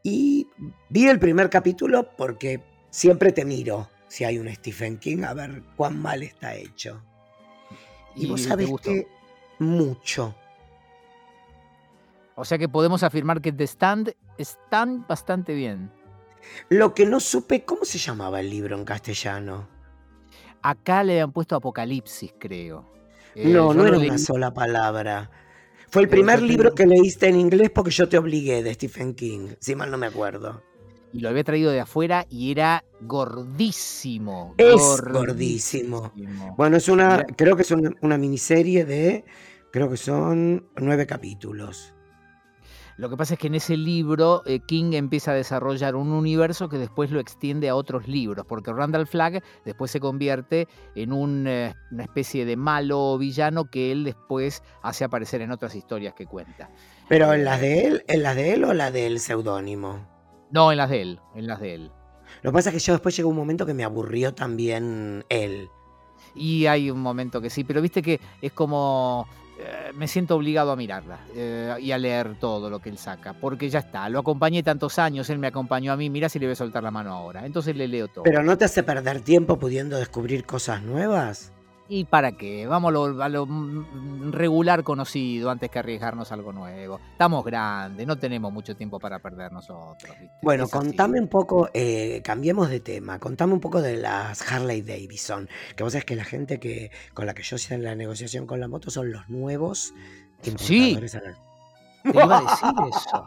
Y 0.04 0.48
vi 0.90 1.08
el 1.08 1.20
primer 1.20 1.50
capítulo 1.50 2.10
porque 2.18 2.64
siempre 2.90 3.32
te 3.32 3.46
miro 3.46 3.90
si 4.08 4.24
hay 4.24 4.40
un 4.40 4.54
Stephen 4.54 4.98
King 4.98 5.24
a 5.24 5.34
ver 5.34 5.64
cuán 5.76 6.00
mal 6.02 6.24
está 6.24 6.56
hecho. 6.56 7.04
Y, 8.16 8.28
vos 8.28 8.42
sabés 8.42 8.70
que 8.82 9.08
mucho. 9.60 10.36
O 12.36 12.46
sea 12.46 12.58
que 12.58 12.70
podemos 12.70 13.04
afirmar 13.04 13.42
que 13.42 13.52
The 13.52 13.66
Stand 13.66 14.16
están 14.38 15.06
bastante 15.08 15.54
bien. 15.54 15.92
Lo 16.70 16.94
que 16.94 17.06
no 17.06 17.20
supe, 17.20 17.66
¿cómo 17.66 17.86
se 17.86 17.98
llamaba 17.98 18.40
el 18.40 18.50
libro 18.50 18.78
en 18.78 18.86
castellano? 18.86 19.68
Acá 20.62 21.04
le 21.04 21.22
han 21.22 21.32
puesto 21.32 21.56
Apocalipsis, 21.56 22.34
creo. 22.40 22.86
Eh, 23.40 23.48
no, 23.48 23.74
no 23.74 23.86
era 23.86 23.98
una 23.98 24.18
sola 24.18 24.54
palabra. 24.54 25.32
Fue 25.90 26.02
el 26.02 26.10
primer 26.10 26.42
libro 26.42 26.76
que 26.76 26.86
leíste 26.86 27.30
en 27.30 27.40
inglés 27.40 27.70
porque 27.74 27.90
yo 27.90 28.10
te 28.10 28.18
obligué 28.18 28.62
de 28.62 28.74
Stephen 28.74 29.16
King, 29.16 29.52
si 29.60 29.76
mal 29.76 29.90
no 29.90 29.98
me 29.98 30.08
acuerdo. 30.08 30.62
Y 31.14 31.22
lo 31.22 31.30
había 31.30 31.46
traído 31.46 31.72
de 31.72 31.80
afuera 31.80 32.26
y 32.30 32.52
era 32.52 32.84
gordísimo. 33.00 34.56
Es 34.58 35.02
gordísimo. 35.02 36.12
Bueno, 36.58 36.76
es 36.76 36.90
una, 36.90 37.24
creo 37.24 37.56
que 37.56 37.62
es 37.62 37.72
una 37.72 38.18
miniserie 38.18 38.84
de, 38.84 39.24
creo 39.72 39.90
que 39.90 39.98
son 39.98 40.68
nueve 40.76 41.08
capítulos. 41.08 41.94
Lo 43.00 43.10
que 43.10 43.16
pasa 43.16 43.36
es 43.36 43.40
que 43.40 43.48
en 43.48 43.56
ese 43.56 43.78
libro 43.78 44.44
eh, 44.46 44.60
King 44.60 44.92
empieza 44.92 45.32
a 45.32 45.34
desarrollar 45.34 45.96
un 45.96 46.12
universo 46.12 46.68
que 46.68 46.78
después 46.78 47.12
lo 47.12 47.22
extiende 47.22 47.70
a 47.70 47.76
otros 47.76 48.10
libros, 48.10 48.46
porque 48.46 48.74
Randall 48.74 49.08
Flagg 49.08 49.42
después 49.64 49.90
se 49.90 50.02
convierte 50.02 50.68
en 50.96 51.48
eh, 51.48 51.74
una 51.92 52.04
especie 52.04 52.44
de 52.44 52.58
malo 52.58 53.18
villano 53.18 53.72
que 53.72 53.94
él 53.94 54.04
después 54.04 54.64
hace 54.84 55.06
aparecer 55.06 55.40
en 55.40 55.52
otras 55.52 55.76
historias 55.76 56.14
que 56.14 56.26
cuenta. 56.26 56.70
¿Pero 57.08 57.32
en 57.32 57.46
las 57.46 57.62
de 57.62 57.88
él, 57.88 58.04
en 58.10 58.22
las 58.22 58.36
de 58.36 58.52
él 58.52 58.66
o 58.66 58.74
la 58.74 58.92
del 58.92 59.22
seudónimo? 59.22 60.06
No, 60.52 60.70
en 60.70 60.78
las 60.80 60.90
de 60.90 61.02
él, 61.02 61.22
en 61.36 61.48
las 61.48 61.62
de 61.62 61.76
él. 61.76 61.92
Lo 62.42 62.52
que 62.52 62.56
pasa 62.56 62.70
es 62.70 62.74
que 62.74 62.80
yo 62.82 62.92
después 62.92 63.16
llegó 63.16 63.30
un 63.30 63.38
momento 63.38 63.66
que 63.66 63.74
me 63.74 63.86
aburrió 63.86 64.34
también 64.34 65.24
él. 65.30 65.70
Y 66.36 66.66
hay 66.66 66.92
un 66.92 67.00
momento 67.00 67.40
que 67.40 67.50
sí, 67.50 67.64
pero 67.64 67.82
viste 67.82 68.02
que 68.02 68.20
es 68.42 68.52
como 68.52 69.26
eh, 69.62 69.92
me 69.94 70.08
siento 70.08 70.38
obligado 70.38 70.72
a 70.72 70.78
mirarla 70.78 71.20
eh, 71.36 71.76
y 71.82 71.92
a 71.92 71.98
leer 71.98 72.40
todo 72.40 72.70
lo 72.70 72.80
que 72.80 72.90
él 72.90 72.98
saca, 72.98 73.34
porque 73.34 73.70
ya 73.70 73.80
está, 73.80 74.08
lo 74.08 74.20
acompañé 74.20 74.64
tantos 74.64 74.98
años, 75.00 75.30
él 75.30 75.38
me 75.38 75.48
acompañó 75.48 75.92
a 75.92 75.98
mí, 75.98 76.10
mira 76.10 76.30
si 76.30 76.40
le 76.40 76.46
voy 76.46 76.54
a 76.54 76.56
soltar 76.56 76.82
la 76.82 76.92
mano 76.92 77.14
ahora, 77.14 77.46
entonces 77.46 77.76
le 77.76 77.90
leo 77.90 78.08
todo. 78.08 78.24
¿Pero 78.24 78.42
no 78.42 78.58
te 78.58 78.64
hace 78.64 78.84
perder 78.84 79.20
tiempo 79.20 79.60
pudiendo 79.60 79.98
descubrir 79.98 80.46
cosas 80.46 80.82
nuevas? 80.82 81.52
¿Y 81.92 82.06
para 82.06 82.34
qué? 82.34 82.68
Vamos 82.68 82.94
a 83.20 83.30
lo, 83.30 83.48
regular 84.30 84.84
conocido 84.84 85.50
antes 85.50 85.72
que 85.72 85.80
arriesgarnos 85.80 86.32
algo 86.32 86.54
nuevo. 86.54 87.00
Estamos 87.12 87.44
grandes, 87.44 88.06
no 88.06 88.16
tenemos 88.20 88.54
mucho 88.54 88.76
tiempo 88.76 89.00
para 89.00 89.18
perder 89.18 89.52
nosotros. 89.52 90.16
Bueno, 90.44 90.68
contame 90.68 91.20
un 91.20 91.28
poco, 91.28 91.68
eh, 91.74 92.22
cambiemos 92.24 92.70
de 92.70 92.80
tema, 92.80 93.18
contame 93.18 93.54
un 93.54 93.60
poco 93.60 93.82
de 93.82 93.98
las 93.98 94.40
Harley 94.52 94.84
Davidson, 94.84 95.50
que 95.76 95.84
vos 95.84 95.94
sabés 95.94 96.06
que 96.06 96.16
la 96.16 96.26
gente 96.26 96.60
que 96.60 96.92
con 97.16 97.26
la 97.26 97.34
que 97.34 97.42
yo 97.42 97.56
hice 97.56 97.74
en 97.74 97.84
la 97.84 97.96
negociación 97.96 98.46
con 98.46 98.60
la 98.60 98.68
moto 98.68 98.92
son 98.92 99.12
los 99.12 99.28
nuevos 99.28 99.94
importadores 100.46 101.12
sí. 101.12 101.20
Te 102.04 102.12
iba 102.14 102.38
a 102.38 102.42
decir 102.42 102.74
eso. 102.90 103.24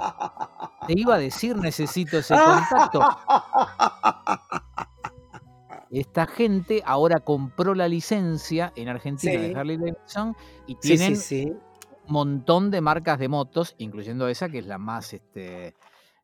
Te 0.87 0.93
iba 0.97 1.15
a 1.15 1.19
decir, 1.19 1.57
necesito 1.57 2.19
ese 2.19 2.35
contacto. 2.35 3.01
Esta 5.93 6.27
gente 6.27 6.83
ahora 6.87 7.21
compró 7.21 7.75
la 7.75 7.87
licencia 7.87 8.73
en 8.77 8.89
Argentina 8.89 9.39
de 9.39 9.55
Harley 9.55 9.77
Davidson 9.77 10.35
y 10.67 10.77
tienen 10.77 11.13
un 11.13 11.61
montón 12.07 12.71
de 12.71 12.81
marcas 12.81 13.19
de 13.19 13.29
motos, 13.29 13.75
incluyendo 13.77 14.27
esa 14.27 14.49
que 14.49 14.61
es 14.61 14.67
la 14.67 14.79
más, 14.79 15.13
este, 15.13 15.75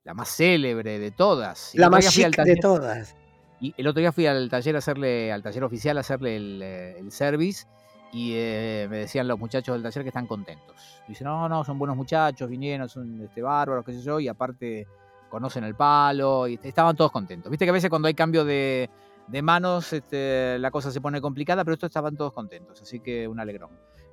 la 0.04 0.14
más 0.14 0.34
célebre 0.34 0.98
de 0.98 1.10
todas. 1.10 1.72
la 1.74 1.90
más 1.90 2.08
chic 2.08 2.34
de 2.34 2.56
todas. 2.56 3.14
Y 3.60 3.74
el 3.76 3.86
otro 3.86 4.00
día 4.00 4.10
fui 4.10 4.26
al 4.26 4.48
taller 4.48 4.74
a 4.74 4.78
hacerle, 4.78 5.30
al 5.30 5.42
taller 5.42 5.62
oficial 5.62 5.98
a 5.98 6.00
hacerle 6.00 6.36
el, 6.36 6.60
eh, 6.62 7.04
service 7.10 7.66
y 8.10 8.32
eh, 8.36 8.86
me 8.88 8.98
decían 8.98 9.28
los 9.28 9.38
muchachos 9.38 9.74
del 9.74 9.82
taller 9.82 10.02
que 10.02 10.08
están 10.08 10.26
contentos. 10.26 11.02
Dicen, 11.06 11.26
no, 11.26 11.46
no, 11.46 11.62
son 11.62 11.78
buenos 11.78 11.94
muchachos, 11.94 12.48
vinieron, 12.48 12.88
son 12.88 13.20
este, 13.20 13.42
bárbaros, 13.42 13.84
qué 13.84 13.92
sé 13.92 14.00
yo, 14.00 14.18
y 14.18 14.28
aparte 14.28 14.86
conocen 15.28 15.64
el 15.64 15.74
palo, 15.74 16.48
y 16.48 16.58
estaban 16.62 16.96
todos 16.96 17.12
contentos. 17.12 17.50
Viste 17.50 17.66
que 17.66 17.70
a 17.70 17.74
veces 17.74 17.90
cuando 17.90 18.08
hay 18.08 18.14
cambio 18.14 18.46
de, 18.46 18.88
de 19.28 19.42
manos 19.42 19.92
este, 19.92 20.58
la 20.58 20.70
cosa 20.70 20.90
se 20.90 21.00
pone 21.00 21.20
complicada, 21.20 21.64
pero 21.64 21.74
estos 21.74 21.88
estaban 21.88 22.16
todos 22.16 22.32
contentos, 22.32 22.80
así 22.82 23.00
que 23.00 23.28
un 23.28 23.40
alegrón. 23.40 23.70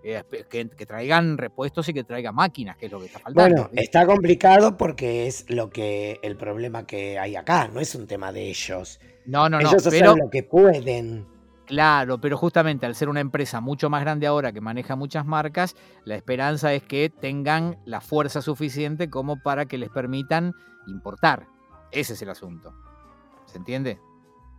Eh, 0.08 0.24
que, 0.48 0.86
traigan 0.86 1.36
repuestos 1.36 1.90
y 1.90 1.94
que 1.94 2.04
traigan 2.04 2.36
máquinas, 2.36 2.78
que 2.78 2.86
es 2.86 2.92
lo 2.92 3.00
que 3.00 3.08
está 3.08 3.18
faltando. 3.18 3.64
Bueno, 3.64 3.70
está 3.74 4.06
complicado 4.06 4.78
porque 4.78 5.26
es 5.26 5.50
lo 5.50 5.72
que 5.72 6.20
el 6.22 6.38
problema 6.38 6.86
que 6.86 7.18
hay 7.18 7.36
acá, 7.36 7.68
no 7.70 7.80
es 7.80 7.96
un 7.96 8.06
tema 8.06 8.32
de 8.32 8.50
ellos. 8.50 9.00
No, 9.26 9.50
no, 9.50 9.60
no. 9.60 9.68
Ellos 9.68 9.88
hacen 9.88 10.06
lo 10.06 10.30
que 10.30 10.44
pueden. 10.44 11.26
Claro, 11.66 12.22
pero 12.22 12.38
justamente 12.38 12.86
al 12.86 12.94
ser 12.94 13.10
una 13.10 13.20
empresa 13.20 13.62
mucho 13.62 13.90
más 13.90 14.02
grande 14.02 14.28
ahora 14.28 14.52
que 14.52 14.62
maneja 14.62 14.96
muchas 14.96 15.26
marcas, 15.26 15.76
la 16.04 16.16
esperanza 16.16 16.72
es 16.74 16.84
que 16.84 17.10
tengan 17.10 17.80
la 17.86 18.00
fuerza 18.00 18.44
suficiente 18.44 19.10
como 19.10 19.42
para 19.42 19.66
que 19.66 19.80
les 19.80 19.90
permitan 19.90 20.54
importar. 20.86 21.48
Ese 21.92 22.14
es 22.14 22.22
el 22.22 22.30
asunto. 22.30 22.76
¿Se 23.48 23.58
entiende? 23.58 24.00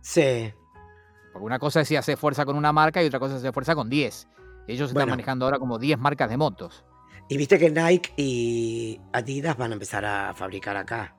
Sí. 0.07 0.53
Porque 1.33 1.45
una 1.45 1.59
cosa 1.59 1.81
es 1.81 1.87
si 1.89 1.97
hace 1.97 2.15
fuerza 2.15 2.45
con 2.45 2.55
una 2.55 2.71
marca 2.71 3.03
y 3.03 3.07
otra 3.07 3.19
cosa 3.19 3.33
es 3.33 3.39
hacer 3.39 3.51
fuerza 3.51 3.75
con 3.75 3.89
10. 3.89 4.27
Ellos 4.69 4.89
están 4.89 5.09
manejando 5.09 5.43
ahora 5.43 5.59
como 5.59 5.77
10 5.77 5.99
marcas 5.99 6.29
de 6.29 6.37
motos. 6.37 6.85
Y 7.27 7.35
viste 7.35 7.59
que 7.59 7.69
Nike 7.69 8.13
y 8.15 9.01
Adidas 9.11 9.57
van 9.57 9.71
a 9.71 9.73
empezar 9.73 10.05
a 10.05 10.33
fabricar 10.33 10.77
acá. 10.77 11.13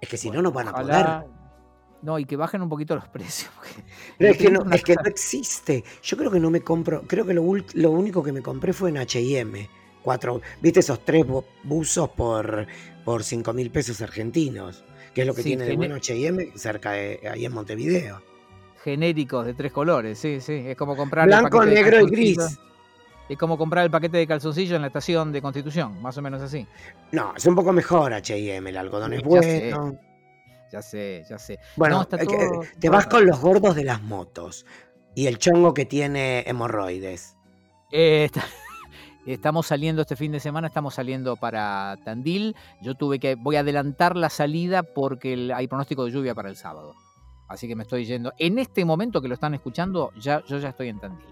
Es 0.00 0.08
que 0.08 0.16
si 0.16 0.30
no, 0.30 0.40
no 0.40 0.52
van 0.52 0.68
a 0.68 0.72
poder. 0.72 1.06
No, 2.00 2.18
y 2.18 2.24
que 2.24 2.34
bajen 2.36 2.62
un 2.62 2.70
poquito 2.70 2.94
los 2.94 3.08
precios. 3.10 3.50
Pero 4.16 4.30
es 4.32 4.38
que, 4.38 4.50
no, 4.50 4.64
es 4.72 4.82
que 4.82 4.94
no 4.94 5.04
existe. 5.04 5.84
Yo 6.02 6.16
creo 6.16 6.30
que 6.30 6.40
no 6.40 6.50
me 6.50 6.62
compro. 6.62 7.02
Creo 7.06 7.26
que 7.26 7.34
lo, 7.34 7.44
lo 7.74 7.90
único 7.90 8.22
que 8.22 8.32
me 8.32 8.40
compré 8.40 8.72
fue 8.72 8.88
en 8.88 8.96
HM. 8.96 9.68
Cuatro, 10.02 10.40
¿Viste 10.62 10.80
esos 10.80 11.04
tres 11.04 11.26
buzos 11.62 12.08
por, 12.08 12.66
por 13.04 13.22
5 13.22 13.52
mil 13.52 13.70
pesos 13.70 14.00
argentinos? 14.00 14.82
Que 15.14 15.22
es 15.22 15.26
lo 15.26 15.34
que 15.34 15.42
tiene 15.42 15.64
de 15.64 15.76
bueno 15.76 15.96
HM 15.96 16.56
cerca 16.56 16.92
de 16.92 17.20
ahí 17.30 17.44
en 17.44 17.52
Montevideo. 17.52 18.22
Genéricos 18.82 19.44
de 19.44 19.54
tres 19.54 19.72
colores, 19.72 20.18
sí, 20.18 20.40
sí. 20.40 20.64
Es 20.66 20.76
como 20.76 20.96
comprar. 20.96 21.26
Blanco, 21.26 21.64
negro 21.64 22.00
y 22.00 22.10
gris. 22.10 22.38
Es 23.28 23.38
como 23.38 23.56
comprar 23.56 23.84
el 23.84 23.90
paquete 23.90 24.16
de 24.18 24.26
calzoncillo 24.26 24.74
en 24.74 24.82
la 24.82 24.88
estación 24.88 25.30
de 25.30 25.40
Constitución, 25.40 26.02
más 26.02 26.18
o 26.18 26.22
menos 26.22 26.42
así. 26.42 26.66
No, 27.12 27.32
es 27.36 27.46
un 27.46 27.54
poco 27.54 27.72
mejor 27.72 28.12
HM, 28.12 28.66
el 28.66 28.76
algodón 28.76 29.12
es 29.12 29.22
bueno. 29.22 29.96
Ya 30.72 30.82
sé, 30.82 31.24
ya 31.28 31.38
sé. 31.38 31.58
Bueno, 31.76 32.06
te 32.06 32.88
vas 32.88 33.06
con 33.06 33.26
los 33.26 33.40
gordos 33.40 33.76
de 33.76 33.84
las 33.84 34.02
motos 34.02 34.66
y 35.14 35.26
el 35.26 35.38
chongo 35.38 35.74
que 35.74 35.84
tiene 35.84 36.44
hemorroides. 36.46 37.36
Eh, 37.92 38.28
Estamos 39.26 39.66
saliendo 39.66 40.02
este 40.02 40.16
fin 40.16 40.32
de 40.32 40.40
semana, 40.40 40.68
estamos 40.68 40.94
saliendo 40.94 41.36
para 41.36 41.98
Tandil. 42.04 42.56
Yo 42.80 42.94
tuve 42.94 43.18
que, 43.18 43.34
voy 43.34 43.56
a 43.56 43.60
adelantar 43.60 44.16
la 44.16 44.30
salida 44.30 44.82
porque 44.82 45.52
hay 45.54 45.66
pronóstico 45.66 46.04
de 46.04 46.10
lluvia 46.10 46.34
para 46.34 46.48
el 46.48 46.56
sábado. 46.56 46.94
Así 47.46 47.68
que 47.68 47.76
me 47.76 47.82
estoy 47.82 48.06
yendo. 48.06 48.32
En 48.38 48.58
este 48.58 48.84
momento 48.84 49.20
que 49.20 49.28
lo 49.28 49.34
están 49.34 49.54
escuchando, 49.54 50.12
ya, 50.18 50.42
yo 50.46 50.58
ya 50.58 50.70
estoy 50.70 50.88
en 50.88 51.00
Tandil. 51.00 51.26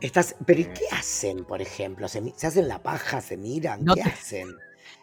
Estás, 0.00 0.36
pero 0.46 0.60
¿y 0.60 0.64
qué 0.64 0.84
hacen, 0.92 1.44
por 1.44 1.60
ejemplo? 1.60 2.08
¿Se, 2.08 2.22
hacen 2.42 2.68
la 2.68 2.82
paja? 2.82 3.20
¿Se 3.20 3.36
miran? 3.36 3.84
¿Qué 3.84 4.02
hacen? 4.02 4.48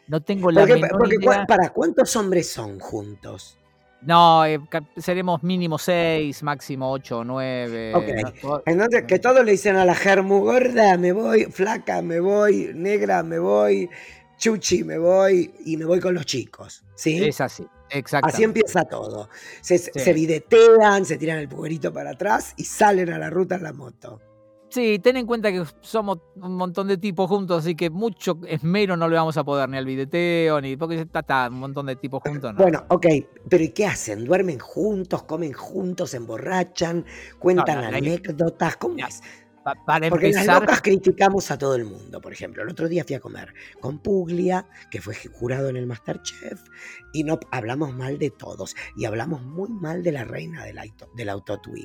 No 0.07 0.21
tengo 0.21 0.51
la 0.51 0.65
porque, 0.65 1.17
¿Para 1.47 1.69
cuántos 1.69 2.15
hombres 2.15 2.49
son 2.49 2.79
juntos? 2.79 3.57
No, 4.01 4.45
eh, 4.45 4.59
seremos 4.97 5.43
mínimo 5.43 5.77
seis, 5.77 6.43
máximo 6.43 6.91
ocho 6.91 7.19
o 7.19 7.23
nueve. 7.23 7.93
Ok. 7.95 8.61
Entonces, 8.65 9.03
que 9.07 9.19
todos 9.19 9.43
le 9.43 9.51
dicen 9.51 9.75
a 9.75 9.85
la 9.85 9.95
germu, 9.95 10.39
gorda, 10.41 10.97
me 10.97 11.11
voy, 11.11 11.45
flaca, 11.45 12.01
me 12.01 12.19
voy, 12.19 12.71
negra, 12.75 13.23
me 13.23 13.39
voy, 13.39 13.89
chuchi, 14.37 14.83
me 14.83 14.97
voy, 14.97 15.51
y 15.65 15.77
me 15.77 15.85
voy 15.85 15.99
con 15.99 16.13
los 16.13 16.25
chicos. 16.25 16.83
¿Sí? 16.95 17.23
Es 17.25 17.41
así. 17.41 17.65
Exacto. 17.89 18.27
Así 18.27 18.43
empieza 18.43 18.83
todo. 18.85 19.29
Se, 19.61 19.77
se, 19.77 20.13
videtean, 20.13 21.05
se 21.05 21.17
tiran 21.17 21.39
el 21.39 21.47
puerito 21.47 21.91
para 21.93 22.11
atrás 22.11 22.53
y 22.57 22.65
salen 22.65 23.11
a 23.11 23.17
la 23.17 23.29
ruta 23.29 23.55
en 23.55 23.63
la 23.63 23.73
moto. 23.73 24.21
Sí, 24.69 24.99
ten 24.99 25.15
en 25.15 25.25
cuenta 25.25 25.51
que 25.51 25.63
somos 25.81 26.19
un 26.35 26.55
montón 26.55 26.87
de 26.87 26.97
tipos 26.97 27.29
juntos, 27.29 27.63
así 27.63 27.75
que 27.75 27.89
mucho 27.89 28.39
esmero 28.47 28.97
no 28.97 29.07
le 29.07 29.15
vamos 29.15 29.37
a 29.37 29.43
poder 29.43 29.69
ni 29.69 29.77
al 29.77 29.85
videteo, 29.85 30.59
ni 30.59 30.75
porque 30.75 30.99
está, 30.99 31.19
está 31.19 31.47
un 31.49 31.59
montón 31.59 31.85
de 31.85 31.95
tipos 31.95 32.21
juntos. 32.21 32.53
¿no? 32.53 32.61
Bueno, 32.61 32.83
ok, 32.89 33.07
pero 33.49 33.63
¿y 33.63 33.69
qué 33.69 33.85
hacen? 33.85 34.25
¿Duermen 34.25 34.59
juntos, 34.59 35.23
comen 35.23 35.53
juntos, 35.53 36.09
se 36.09 36.17
emborrachan, 36.17 37.05
cuentan 37.39 37.83
anécdotas? 37.85 38.75
¿Cómo 38.75 38.97
es? 38.97 39.21
para 39.85 40.09
Porque 40.09 40.31
las 40.31 40.47
locas 40.47 40.81
criticamos 40.81 41.51
a 41.51 41.57
todo 41.57 41.75
el 41.75 41.83
mundo. 41.85 42.21
Por 42.21 42.31
ejemplo, 42.31 42.63
el 42.63 42.69
otro 42.69 42.87
día 42.87 43.03
fui 43.03 43.15
a 43.15 43.19
comer 43.19 43.53
con 43.79 43.99
Puglia, 43.99 44.65
que 44.89 45.01
fue 45.01 45.13
jurado 45.15 45.69
en 45.69 45.75
el 45.75 45.87
Masterchef, 45.87 46.61
y 47.13 47.23
no 47.23 47.39
hablamos 47.51 47.93
mal 47.93 48.17
de 48.17 48.29
todos. 48.29 48.75
Y 48.95 49.05
hablamos 49.05 49.41
muy 49.41 49.69
mal 49.69 50.03
de 50.03 50.11
la 50.13 50.23
reina 50.23 50.63
del, 50.63 50.79
auto, 50.79 51.09
del 51.15 51.29
autotune 51.29 51.83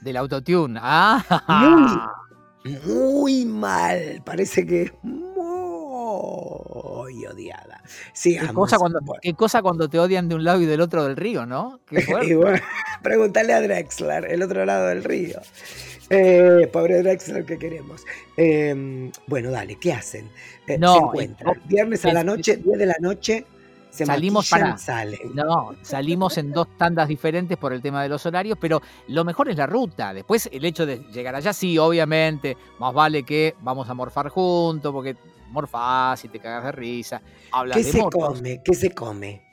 del 0.00 0.16
autotune. 0.16 0.80
Ah. 1.42 2.12
Muy, 2.64 2.78
muy 2.84 3.44
mal. 3.44 4.22
Parece 4.24 4.66
que 4.66 4.92
muy 5.02 5.26
odiada. 7.26 7.82
¿Qué 8.22 8.38
cosa, 8.52 8.78
cuando, 8.78 9.00
¿Qué 9.20 9.34
cosa 9.34 9.62
cuando 9.62 9.88
te 9.88 9.98
odian 9.98 10.28
de 10.28 10.34
un 10.34 10.44
lado 10.44 10.60
y 10.60 10.66
del 10.66 10.80
otro 10.80 11.04
del 11.04 11.16
río, 11.16 11.46
no? 11.46 11.80
pregúntale 13.02 13.52
a 13.52 13.60
Drexler, 13.60 14.30
el 14.30 14.42
otro 14.42 14.64
lado 14.64 14.88
del 14.88 15.04
río. 15.04 15.40
Eh, 16.10 16.68
pobre 16.72 17.02
Drexler 17.02 17.44
que 17.44 17.58
queremos. 17.58 18.04
Em, 18.36 19.12
bueno, 19.26 19.50
dale, 19.50 19.76
¿qué 19.76 19.92
hacen? 19.92 20.28
Eh, 20.66 20.76
no, 20.78 20.92
se 20.94 20.98
encuentran. 20.98 21.60
Viernes 21.66 22.04
a 22.04 22.12
la 22.12 22.24
noche, 22.24 22.56
10 22.56 22.78
de 22.78 22.86
la 22.86 22.96
noche 23.00 23.46
salimos 23.90 24.48
para 24.48 24.76
no 25.34 25.74
salimos 25.82 26.38
en 26.38 26.52
dos 26.52 26.68
tandas 26.76 27.08
diferentes 27.08 27.58
por 27.58 27.72
el 27.72 27.82
tema 27.82 28.02
de 28.02 28.08
los 28.08 28.24
horarios 28.26 28.56
pero 28.60 28.80
lo 29.08 29.24
mejor 29.24 29.48
es 29.48 29.56
la 29.56 29.66
ruta. 29.66 30.12
Después 30.14 30.48
el 30.52 30.64
hecho 30.64 30.86
de 30.86 30.98
llegar 31.12 31.34
allá 31.34 31.52
sí 31.52 31.78
obviamente 31.78 32.56
más 32.78 32.94
vale 32.94 33.22
que 33.22 33.54
vamos 33.60 33.88
a 33.88 33.94
morfar 33.94 34.28
juntos 34.28 34.92
porque 34.92 35.16
morfás 35.48 36.24
y 36.24 36.28
te 36.28 36.38
cagas 36.38 36.64
de 36.64 36.72
risa. 36.72 37.22
¿qué 37.72 37.84
se 37.84 38.00
come? 38.00 38.62
¿qué 38.64 38.74
se 38.74 38.94
come? 38.94 39.50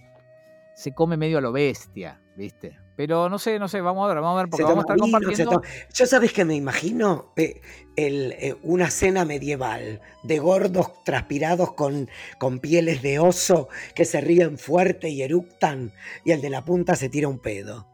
se 0.75 0.93
come 0.93 1.17
medio 1.17 1.39
a 1.39 1.41
lo 1.41 1.51
bestia 1.51 2.21
viste 2.35 2.77
pero 2.97 3.29
no 3.29 3.37
sé, 3.37 3.59
no 3.59 3.67
sé, 3.67 3.79
vamos 3.79 4.03
a 4.03 4.07
ver, 4.07 4.21
vamos 4.23 4.39
a 4.39 4.41
ver, 4.41 4.49
porque 4.49 4.63
vamos 4.63 4.79
a 4.79 4.81
estar 4.81 4.97
compartiendo. 4.97 5.61
Yo 5.93 6.05
sabes 6.07 6.33
que 6.33 6.43
me 6.43 6.55
imagino 6.55 7.31
eh, 7.35 7.61
eh, 7.95 8.55
una 8.63 8.89
cena 8.89 9.23
medieval 9.23 10.01
de 10.23 10.39
gordos 10.39 11.03
transpirados 11.03 11.73
con, 11.73 12.09
con 12.39 12.57
pieles 12.57 13.03
de 13.03 13.19
oso 13.19 13.69
que 13.93 14.03
se 14.03 14.19
ríen 14.19 14.57
fuerte 14.57 15.09
y 15.09 15.21
eructan 15.21 15.93
y 16.25 16.31
el 16.31 16.41
de 16.41 16.49
la 16.49 16.65
punta 16.65 16.95
se 16.95 17.07
tira 17.07 17.27
un 17.27 17.37
pedo. 17.37 17.87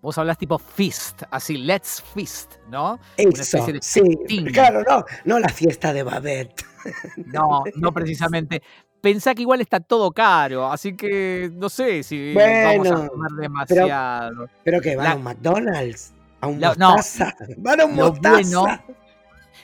Vos 0.00 0.18
hablas 0.18 0.38
tipo 0.38 0.58
fist, 0.58 1.22
así, 1.32 1.56
let's 1.56 2.00
feast, 2.14 2.54
¿no? 2.68 3.00
Eso, 3.16 3.66
sí, 3.80 4.44
claro, 4.52 4.84
no, 4.88 5.04
no 5.24 5.40
la 5.40 5.48
fiesta 5.48 5.92
de 5.92 6.04
Babette. 6.04 6.64
No, 7.16 7.64
no 7.76 7.92
precisamente 7.92 8.62
pensá 9.04 9.34
que 9.34 9.42
igual 9.42 9.60
está 9.60 9.80
todo 9.80 10.10
caro, 10.12 10.72
así 10.72 10.96
que 10.96 11.50
no 11.52 11.68
sé 11.68 12.02
si 12.02 12.32
vamos 12.32 12.90
a 12.90 13.08
comer 13.08 13.32
demasiado. 13.32 14.48
Pero, 14.64 14.80
que 14.80 14.96
van 14.96 15.06
a 15.06 15.14
un 15.16 15.22
McDonald's, 15.22 16.14
a 16.40 16.46
un 16.46 16.58
no, 16.58 16.72
van 17.58 17.80
a 17.82 17.84
un 17.84 17.96
Bueno, 17.96 18.66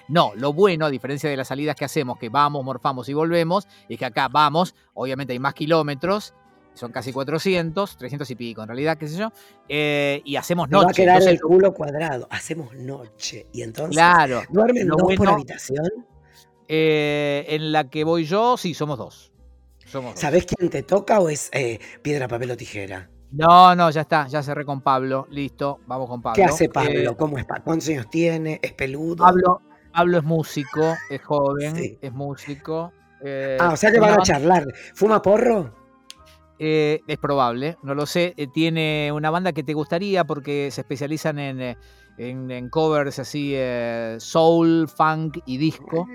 no, 0.09 0.33
lo 0.37 0.53
bueno, 0.53 0.85
a 0.85 0.91
diferencia 0.91 1.31
de 1.31 1.39
las 1.39 1.49
salidas 1.49 1.75
que 1.75 1.87
hacemos, 1.87 2.19
que 2.19 2.29
vamos, 2.29 2.63
morfamos 2.63 3.09
y 3.09 3.15
volvemos, 3.15 3.67
es 3.89 3.99
que 3.99 4.05
acá 4.05 4.29
vamos, 4.29 4.75
obviamente 4.93 5.33
hay 5.33 5.39
más 5.39 5.55
kilómetros, 5.55 6.35
son 6.75 6.93
casi 6.93 7.11
400, 7.11 7.97
300 7.97 8.31
y 8.31 8.35
pico 8.35 8.61
en 8.61 8.69
realidad, 8.69 8.99
qué 8.99 9.09
sé 9.09 9.17
yo, 9.17 9.33
eh, 9.71 10.21
y 10.23 10.37
hacemos 10.37 10.69
noche. 10.69 10.85
va 10.85 10.91
a 10.91 11.19
quedar 11.19 11.23
el 11.23 11.41
culo 11.41 11.73
cuadrado, 11.73 12.27
hacemos 12.31 12.75
noche, 12.75 13.47
y 13.55 13.63
entonces, 13.63 13.97
claro, 13.97 14.43
¿duermen 14.51 14.87
dos 14.87 15.01
por 15.17 15.29
habitación? 15.29 15.87
Eh, 16.73 17.47
en 17.49 17.73
la 17.73 17.91
que 17.91 18.05
voy 18.05 18.25
yo, 18.25 18.57
sí, 18.57 18.75
somos 18.75 18.99
dos. 18.99 19.30
¿Sabés 20.15 20.47
quién 20.47 20.71
te 20.71 20.83
toca 20.83 21.21
o 21.21 21.29
es 21.29 21.51
eh, 21.53 21.81
piedra, 22.03 22.29
papel 22.29 22.53
o 22.53 22.57
tijera? 22.57 23.11
No, 23.33 23.75
no, 23.75 23.91
ya 23.91 24.03
está, 24.03 24.27
ya 24.27 24.43
cerré 24.43 24.65
con 24.65 24.81
Pablo, 24.81 25.27
listo, 25.31 25.81
vamos 25.87 26.09
con 26.09 26.21
Pablo. 26.21 26.37
¿Qué 26.37 26.45
hace 26.45 26.69
Pablo? 26.69 26.91
Eh, 26.91 27.17
¿Cómo 27.17 27.39
es? 27.39 27.47
¿Cuántos 27.65 27.89
años 27.89 28.09
tiene? 28.11 28.59
¿Es 28.63 28.73
peludo? 28.73 29.25
Pablo, 29.25 29.61
Pablo 29.93 30.19
es 30.19 30.25
músico, 30.25 30.97
es 31.09 31.23
joven, 31.23 31.99
es 32.01 32.13
músico. 32.13 32.93
ah, 33.61 33.71
o 33.73 33.77
sea 33.77 33.93
que 33.93 34.01
van 34.01 34.15
a 34.15 34.23
charlar. 34.23 34.67
¿Fuma 34.95 35.23
porro? 35.23 35.79
es 36.63 37.19
probable, 37.19 37.79
no 37.83 37.95
lo 37.95 38.05
sé. 38.05 38.35
tiene 38.53 39.11
una 39.15 39.31
banda 39.31 39.53
que 39.53 39.63
te 39.63 39.73
gustaría 39.73 40.25
porque 40.25 40.71
se 40.71 40.83
especializan 40.83 41.39
en, 41.39 41.77
en, 42.19 42.69
covers 42.69 43.19
así, 43.19 43.57
soul, 44.19 44.89
funk 44.89 45.39
y 45.47 45.57
disco. 45.57 46.07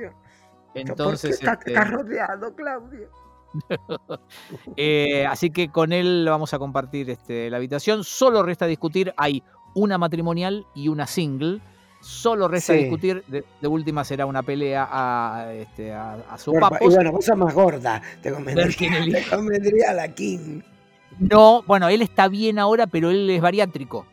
Entonces, 0.75 1.31
está, 1.31 1.53
este 1.53 1.83
rodeado, 1.83 2.53
Claudio. 2.53 3.24
Eh, 4.77 5.25
así 5.25 5.51
que 5.51 5.69
con 5.69 5.93
él 5.93 6.25
vamos 6.29 6.53
a 6.53 6.59
compartir 6.59 7.09
este, 7.09 7.49
la 7.49 7.57
habitación. 7.57 8.03
Solo 8.03 8.43
resta 8.43 8.65
discutir, 8.65 9.13
hay 9.17 9.43
una 9.73 9.97
matrimonial 9.97 10.65
y 10.73 10.87
una 10.87 11.07
single. 11.07 11.61
Solo 12.01 12.47
resta 12.47 12.73
discutir, 12.73 13.23
de, 13.27 13.67
última 13.67 14.03
será 14.03 14.25
una 14.25 14.43
pelea 14.43 14.87
a, 14.91 15.53
este, 15.53 15.91
a, 15.91 16.37
su 16.37 16.53
papá. 16.53 16.77
Y 16.81 16.87
bueno, 16.87 17.11
vos 17.11 17.25
sos 17.25 17.37
más 17.37 17.53
gorda, 17.53 18.01
te 18.21 18.31
convendría, 18.31 18.67
te 19.11 19.35
convendría 19.35 19.93
la 19.93 20.13
King. 20.13 20.61
No, 21.17 21.63
bueno, 21.65 21.87
él 21.89 22.01
está 22.01 22.27
bien 22.27 22.59
ahora, 22.59 22.87
pero 22.87 23.09
él 23.09 23.29
es 23.29 23.41
bariátrico. 23.41 24.05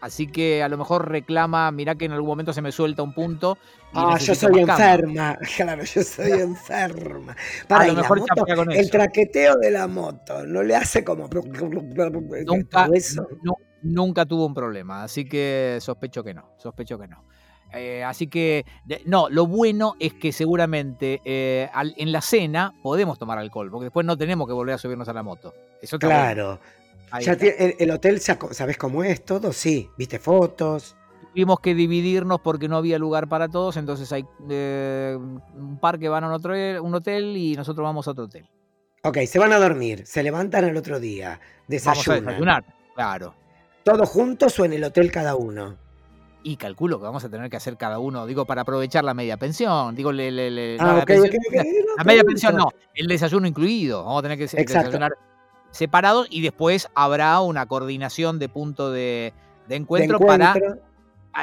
Así 0.00 0.26
que 0.26 0.62
a 0.62 0.68
lo 0.68 0.76
mejor 0.76 1.08
reclama, 1.08 1.70
mirá 1.70 1.94
que 1.94 2.04
en 2.04 2.12
algún 2.12 2.28
momento 2.28 2.52
se 2.52 2.62
me 2.62 2.70
suelta 2.70 3.02
un 3.02 3.14
punto. 3.14 3.58
Ah, 3.94 4.18
yo 4.18 4.34
soy 4.34 4.60
enferma. 4.60 5.38
Claro, 5.56 5.84
yo 5.84 6.02
soy 6.02 6.30
enferma. 6.40 7.36
Para 7.68 7.86
lo 7.88 7.94
mejor 7.94 8.22
el 8.72 8.90
traqueteo 8.90 9.56
de 9.56 9.70
la 9.70 9.86
moto 9.86 10.46
no 10.46 10.62
le 10.62 10.76
hace 10.76 11.02
como. 11.02 11.28
Nunca, 12.46 12.88
nunca 13.82 14.26
tuvo 14.26 14.46
un 14.46 14.54
problema, 14.54 15.02
así 15.02 15.24
que 15.24 15.78
sospecho 15.80 16.22
que 16.22 16.34
no. 16.34 16.50
Sospecho 16.58 16.98
que 16.98 17.08
no. 17.08 17.24
Eh, 17.72 18.04
así 18.04 18.28
que, 18.28 18.64
no, 19.04 19.28
lo 19.28 19.46
bueno 19.46 19.96
es 19.98 20.14
que 20.14 20.32
seguramente 20.32 21.20
eh, 21.24 21.68
en 21.74 22.12
la 22.12 22.20
cena 22.20 22.72
podemos 22.82 23.18
tomar 23.18 23.38
alcohol, 23.38 23.70
porque 23.70 23.84
después 23.84 24.06
no 24.06 24.16
tenemos 24.16 24.46
que 24.46 24.52
volver 24.52 24.74
a 24.74 24.78
subirnos 24.78 25.08
a 25.08 25.12
la 25.12 25.22
moto. 25.22 25.52
Eso 25.82 25.98
claro. 25.98 26.60
Ya 27.20 27.32
el, 27.32 27.90
hotel, 27.90 28.20
¿sabes 28.20 28.76
cómo 28.76 29.04
es 29.04 29.24
todo? 29.24 29.52
Sí, 29.52 29.90
viste 29.96 30.18
fotos. 30.18 30.96
Tuvimos 31.32 31.60
que 31.60 31.74
dividirnos 31.74 32.40
porque 32.40 32.68
no 32.68 32.76
había 32.76 32.98
lugar 32.98 33.28
para 33.28 33.48
todos, 33.48 33.76
entonces 33.76 34.10
hay 34.12 34.24
eh, 34.48 35.18
un 35.18 35.78
par 35.78 35.98
que 35.98 36.08
van 36.08 36.24
a 36.24 36.28
un, 36.28 36.32
otro, 36.32 36.54
un 36.82 36.94
hotel 36.94 37.36
y 37.36 37.54
nosotros 37.54 37.84
vamos 37.84 38.08
a 38.08 38.12
otro 38.12 38.24
hotel. 38.24 38.48
Ok, 39.02 39.18
se 39.26 39.38
van 39.38 39.52
a 39.52 39.58
dormir, 39.58 40.06
se 40.06 40.22
levantan 40.22 40.64
el 40.64 40.76
otro 40.76 40.98
día, 40.98 41.38
desayunan. 41.68 42.06
Vamos 42.06 42.08
a 42.08 42.20
desayunar, 42.20 42.64
claro. 42.94 43.34
¿Todos 43.84 44.08
juntos 44.08 44.58
o 44.58 44.64
en 44.64 44.72
el 44.72 44.84
hotel 44.84 45.12
cada 45.12 45.36
uno? 45.36 45.76
Y 46.42 46.56
calculo 46.56 46.98
que 46.98 47.04
vamos 47.04 47.24
a 47.24 47.28
tener 47.28 47.50
que 47.50 47.56
hacer 47.56 47.76
cada 47.76 47.98
uno, 47.98 48.26
digo, 48.26 48.46
para 48.46 48.62
aprovechar 48.62 49.04
la 49.04 49.14
media 49.14 49.36
pensión. 49.36 49.94
Digo, 49.94 50.10
le, 50.12 50.30
la, 50.30 51.04
media 52.04 52.24
pensión 52.24 52.56
no, 52.56 52.68
el 52.94 53.06
desayuno 53.08 53.46
incluido. 53.46 54.04
Vamos 54.04 54.20
a 54.20 54.22
tener 54.22 54.38
que 54.38 54.46
desayunar 54.46 55.12
separados 55.76 56.26
y 56.30 56.42
después 56.42 56.88
habrá 56.94 57.40
una 57.40 57.66
coordinación 57.66 58.38
de 58.38 58.48
punto 58.48 58.90
de, 58.90 59.32
encuentro, 59.68 60.18
para, 60.18 60.54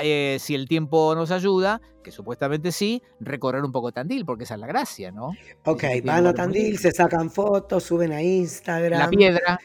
eh, 0.01 0.37
si 0.39 0.55
el 0.55 0.67
tiempo 0.67 1.13
nos 1.15 1.31
ayuda, 1.31 1.81
que 2.03 2.11
supuestamente 2.11 2.71
sí, 2.71 3.01
recorrer 3.19 3.63
un 3.63 3.71
poco 3.71 3.91
Tandil, 3.91 4.25
porque 4.25 4.43
esa 4.43 4.55
es 4.55 4.59
la 4.59 4.67
gracia, 4.67 5.11
¿no? 5.11 5.31
Ok, 5.65 5.83
van 6.03 6.27
a 6.27 6.33
Tandil, 6.33 6.77
se 6.77 6.91
sacan 6.91 7.29
fotos, 7.29 7.83
suben 7.83 8.11
a 8.11 8.21
Instagram. 8.21 8.99
La 8.99 9.09
piedra. 9.09 9.59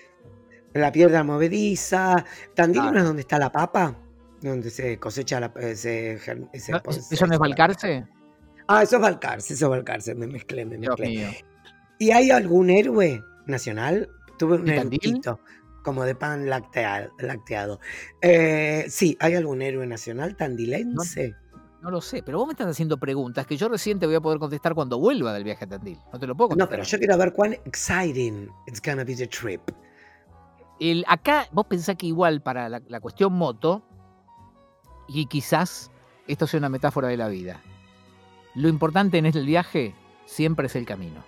La 0.75 0.93
piedra 0.93 1.25
movediza. 1.25 2.25
¿Tandil 2.55 2.93
no 2.93 2.99
es 2.99 3.05
donde 3.05 3.23
está 3.23 3.39
la 3.39 3.51
papa? 3.51 3.97
Donde 4.41 4.71
se 4.71 4.99
cosecha 4.99 5.41
la... 5.41 5.53
Ese, 5.59 6.21
¿Eso 6.53 7.27
no 7.27 7.33
es 7.33 7.39
Balcarce? 7.39 8.07
Ah, 8.69 8.83
eso 8.83 8.97
es 8.97 9.03
Balcarce, 9.03 9.55
eso 9.55 9.67
es 9.67 9.71
Balcarce, 9.71 10.15
me 10.15 10.27
mezclé, 10.27 10.65
me 10.65 10.79
mezclé. 10.79 11.45
¿Y 11.99 12.11
hay 12.11 12.31
algún 12.31 12.71
héroe 12.71 13.23
nacional 13.47 14.09
Tuve 14.39 14.57
un 14.57 14.69
erudito 14.69 15.41
como 15.83 16.05
de 16.05 16.15
pan 16.15 16.49
lacteado. 16.49 17.81
Eh, 18.21 18.87
sí, 18.89 19.17
¿hay 19.21 19.35
algún 19.35 19.63
héroe 19.63 19.87
nacional 19.87 20.37
tandilense? 20.37 21.35
No, 21.81 21.91
lo 21.91 22.01
sé, 22.01 22.23
pero 22.23 22.39
vos 22.39 22.47
me 22.47 22.53
estás 22.53 22.67
haciendo 22.67 22.99
preguntas 22.99 23.47
que 23.47 23.57
yo 23.57 23.69
recién 23.69 23.99
te 23.99 24.07
voy 24.07 24.17
a 24.17 24.21
poder 24.21 24.39
contestar 24.39 24.75
cuando 24.75 24.99
vuelva 24.99 25.33
del 25.33 25.45
viaje 25.45 25.65
a 25.65 25.69
Tandil. 25.69 25.99
No 26.13 26.19
te 26.19 26.27
lo 26.27 26.37
puedo 26.37 26.51
contestar. 26.51 26.69
No, 26.69 26.71
pero 26.71 26.83
yo 26.83 26.99
quiero 26.99 27.17
ver 27.17 27.33
cuán 27.33 27.53
exciting 27.65 28.51
it's 28.67 28.83
gonna 28.85 29.05
be 29.05 29.15
the 29.15 29.27
trip. 29.27 29.61
El, 30.81 31.05
acá 31.09 31.49
vos 31.53 31.67
pensás 31.67 31.97
que 31.97 32.07
igual 32.07 32.43
para 32.43 32.69
la, 32.69 32.83
la 32.89 33.01
cuestión 33.01 33.33
moto, 33.33 33.83
y 35.09 35.27
quizás 35.27 35.91
esto 36.27 36.47
sea 36.47 36.59
una 36.59 36.69
metáfora 36.69 37.09
de 37.09 37.17
la 37.17 37.29
vida, 37.29 37.61
lo 38.55 38.69
importante 38.69 39.19
en 39.19 39.27
el 39.27 39.47
viaje 39.47 39.95
siempre 40.27 40.67
es 40.67 40.77
el 40.77 40.85
camino, 40.85 41.25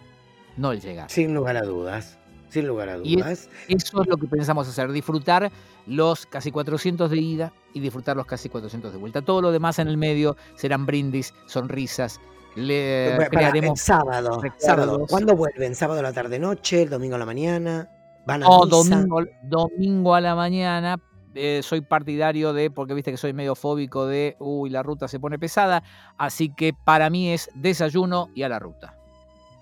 no 0.56 0.72
el 0.72 0.80
llegar. 0.80 1.10
Sin 1.10 1.34
lugar 1.34 1.56
a 1.56 1.62
dudas. 1.62 2.18
Sin 2.50 2.66
lugar 2.66 2.88
a 2.88 2.98
Y 3.02 3.16
dudas. 3.16 3.48
Eso 3.68 4.02
es 4.02 4.08
lo 4.08 4.16
que 4.16 4.26
pensamos 4.26 4.68
hacer, 4.68 4.90
disfrutar 4.92 5.50
los 5.86 6.26
casi 6.26 6.50
400 6.50 7.10
de 7.10 7.16
ida 7.18 7.52
y 7.72 7.80
disfrutar 7.80 8.16
los 8.16 8.26
casi 8.26 8.48
400 8.48 8.92
de 8.92 8.98
vuelta. 8.98 9.22
Todo 9.22 9.40
lo 9.40 9.52
demás 9.52 9.78
en 9.78 9.88
el 9.88 9.96
medio 9.96 10.36
serán 10.56 10.84
brindis, 10.84 11.32
sonrisas, 11.46 12.20
le 12.56 13.14
Bueno, 13.16 13.30
para, 13.32 13.48
el 13.50 13.76
sábado, 13.76 14.40
recuerdos. 14.40 14.62
sábado. 14.64 15.06
¿Cuándo 15.08 15.36
vuelven? 15.36 15.74
¿Sábado 15.76 16.00
a 16.00 16.02
la 16.02 16.12
tarde 16.12 16.38
noche? 16.38 16.82
¿El 16.82 16.90
domingo 16.90 17.14
a 17.14 17.18
la 17.18 17.26
mañana? 17.26 17.88
¿Van 18.26 18.42
a 18.42 18.46
No, 18.46 18.64
misa? 18.64 18.76
domingo, 18.76 19.22
domingo 19.44 20.14
a 20.14 20.20
la 20.20 20.34
mañana. 20.34 20.96
eh, 21.36 21.60
soy 21.62 21.80
partidario 21.80 22.52
de, 22.52 22.70
porque 22.72 22.92
viste 22.92 23.12
que 23.12 23.16
soy 23.16 23.32
medio 23.32 23.54
fóbico 23.54 24.04
de, 24.06 24.34
uy, 24.40 24.68
la 24.68 24.82
ruta 24.82 25.06
se 25.06 25.20
pone 25.20 25.38
pesada, 25.38 25.84
así 26.18 26.52
que 26.52 26.72
para 26.74 27.08
mí 27.08 27.30
es 27.32 27.48
desayuno 27.54 28.28
y 28.34 28.42
a 28.42 28.48
la 28.48 28.58
ruta. 28.58 28.96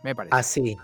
Me 0.02 0.14
parece. 0.14 0.34
Así. 0.34 0.76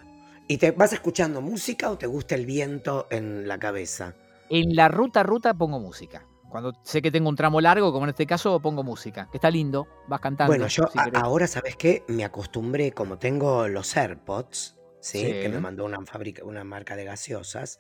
¿Y 0.46 0.59
te 0.59 0.70
vas 0.72 0.92
escuchando 0.92 1.40
música 1.40 1.90
o 1.90 1.96
te 1.98 2.07
gusta 2.07 2.35
el 2.35 2.46
viento 2.46 3.07
en 3.11 3.48
la 3.48 3.59
cabeza? 3.59 4.14
En 4.50 4.76
la 4.76 4.88
ruta, 4.88 5.22
ruta 5.22 5.54
pongo 5.54 5.80
música. 5.80 6.26
Cuando 6.50 6.72
sé 6.85 7.02
que 7.02 7.11
tengo 7.11 7.28
un 7.28 7.35
tramo 7.35 7.61
largo, 7.61 7.92
como 7.92 8.04
en 8.04 8.11
este 8.11 8.26
caso, 8.26 8.61
pongo 8.61 8.85
música. 8.85 9.28
Que 9.33 9.38
está 9.38 9.50
lindo, 9.50 9.88
vas 10.07 10.20
cantando. 10.20 10.50
Bueno, 10.52 10.68
yo 10.68 10.85
si 10.92 10.98
a- 10.98 11.04
querés. 11.04 11.20
ahora, 11.22 11.46
¿sabes 11.46 11.76
qué? 11.76 12.04
Me 12.09 12.24
acostumbré, 12.24 12.92
como 12.92 13.18
tengo 13.18 13.66
los 13.68 13.96
AirPods, 13.96 14.74
¿sí? 15.05 15.19
Sí. 15.19 15.27
Que 15.43 15.49
me 15.51 15.61
mandó 15.61 15.85
una 15.85 16.05
fábrica, 16.07 16.43
una 16.45 16.64
marca 16.64 16.97
de 16.97 17.05
gaseosas. 17.05 17.79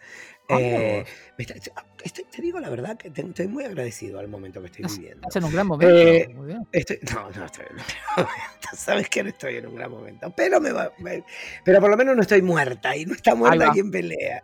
Ah, 0.50 0.58
eh, 0.60 1.04
está- 1.38 1.54
estoy- 2.04 2.24
te 2.30 2.42
digo 2.42 2.60
la 2.60 2.68
verdad 2.68 2.98
que 2.98 3.08
te- 3.08 3.22
estoy 3.22 3.48
muy 3.48 3.64
agradecido 3.64 4.18
al 4.20 4.28
momento 4.28 4.60
que 4.60 4.66
estoy 4.66 4.84
viviendo. 4.84 5.26
Estás 5.26 5.36
en 5.36 5.44
un 5.44 5.52
gran 5.52 5.66
momento. 5.66 5.96
Eh, 5.96 6.28
muy 6.34 6.48
bien. 6.48 6.68
Estoy, 6.70 6.98
no, 7.14 7.30
no 7.30 7.46
estoy 7.46 7.64
en 7.70 7.76
un 7.76 7.78
gran 8.16 8.26
momento. 8.26 8.68
Sabes 8.76 9.08
que 9.08 9.22
no 9.22 9.30
estoy 9.30 9.56
en 9.56 9.66
un 9.68 9.74
gran 9.74 9.90
momento. 9.90 10.30
Pero 10.36 10.60
me 10.60 10.72
va, 10.72 10.92
me- 10.98 11.24
pero 11.64 11.80
por 11.80 11.88
lo 11.90 11.96
menos 11.96 12.14
no 12.14 12.20
estoy 12.20 12.42
muerta. 12.42 12.94
Y 12.94 13.06
no 13.06 13.14
está 13.14 13.34
muerta 13.34 13.56
quien 13.72 13.90
pelea. 13.90 14.42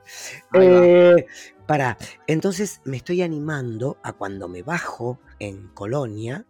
Eh, 0.55 1.27
para. 1.67 1.99
Entonces 2.27 2.81
me 2.85 2.97
estoy 2.97 3.21
animando 3.21 3.99
a 4.03 4.15
cuando 4.15 4.49
me 4.49 4.63
bajo 4.63 5.21
en 5.39 5.69
Colonia. 5.69 6.47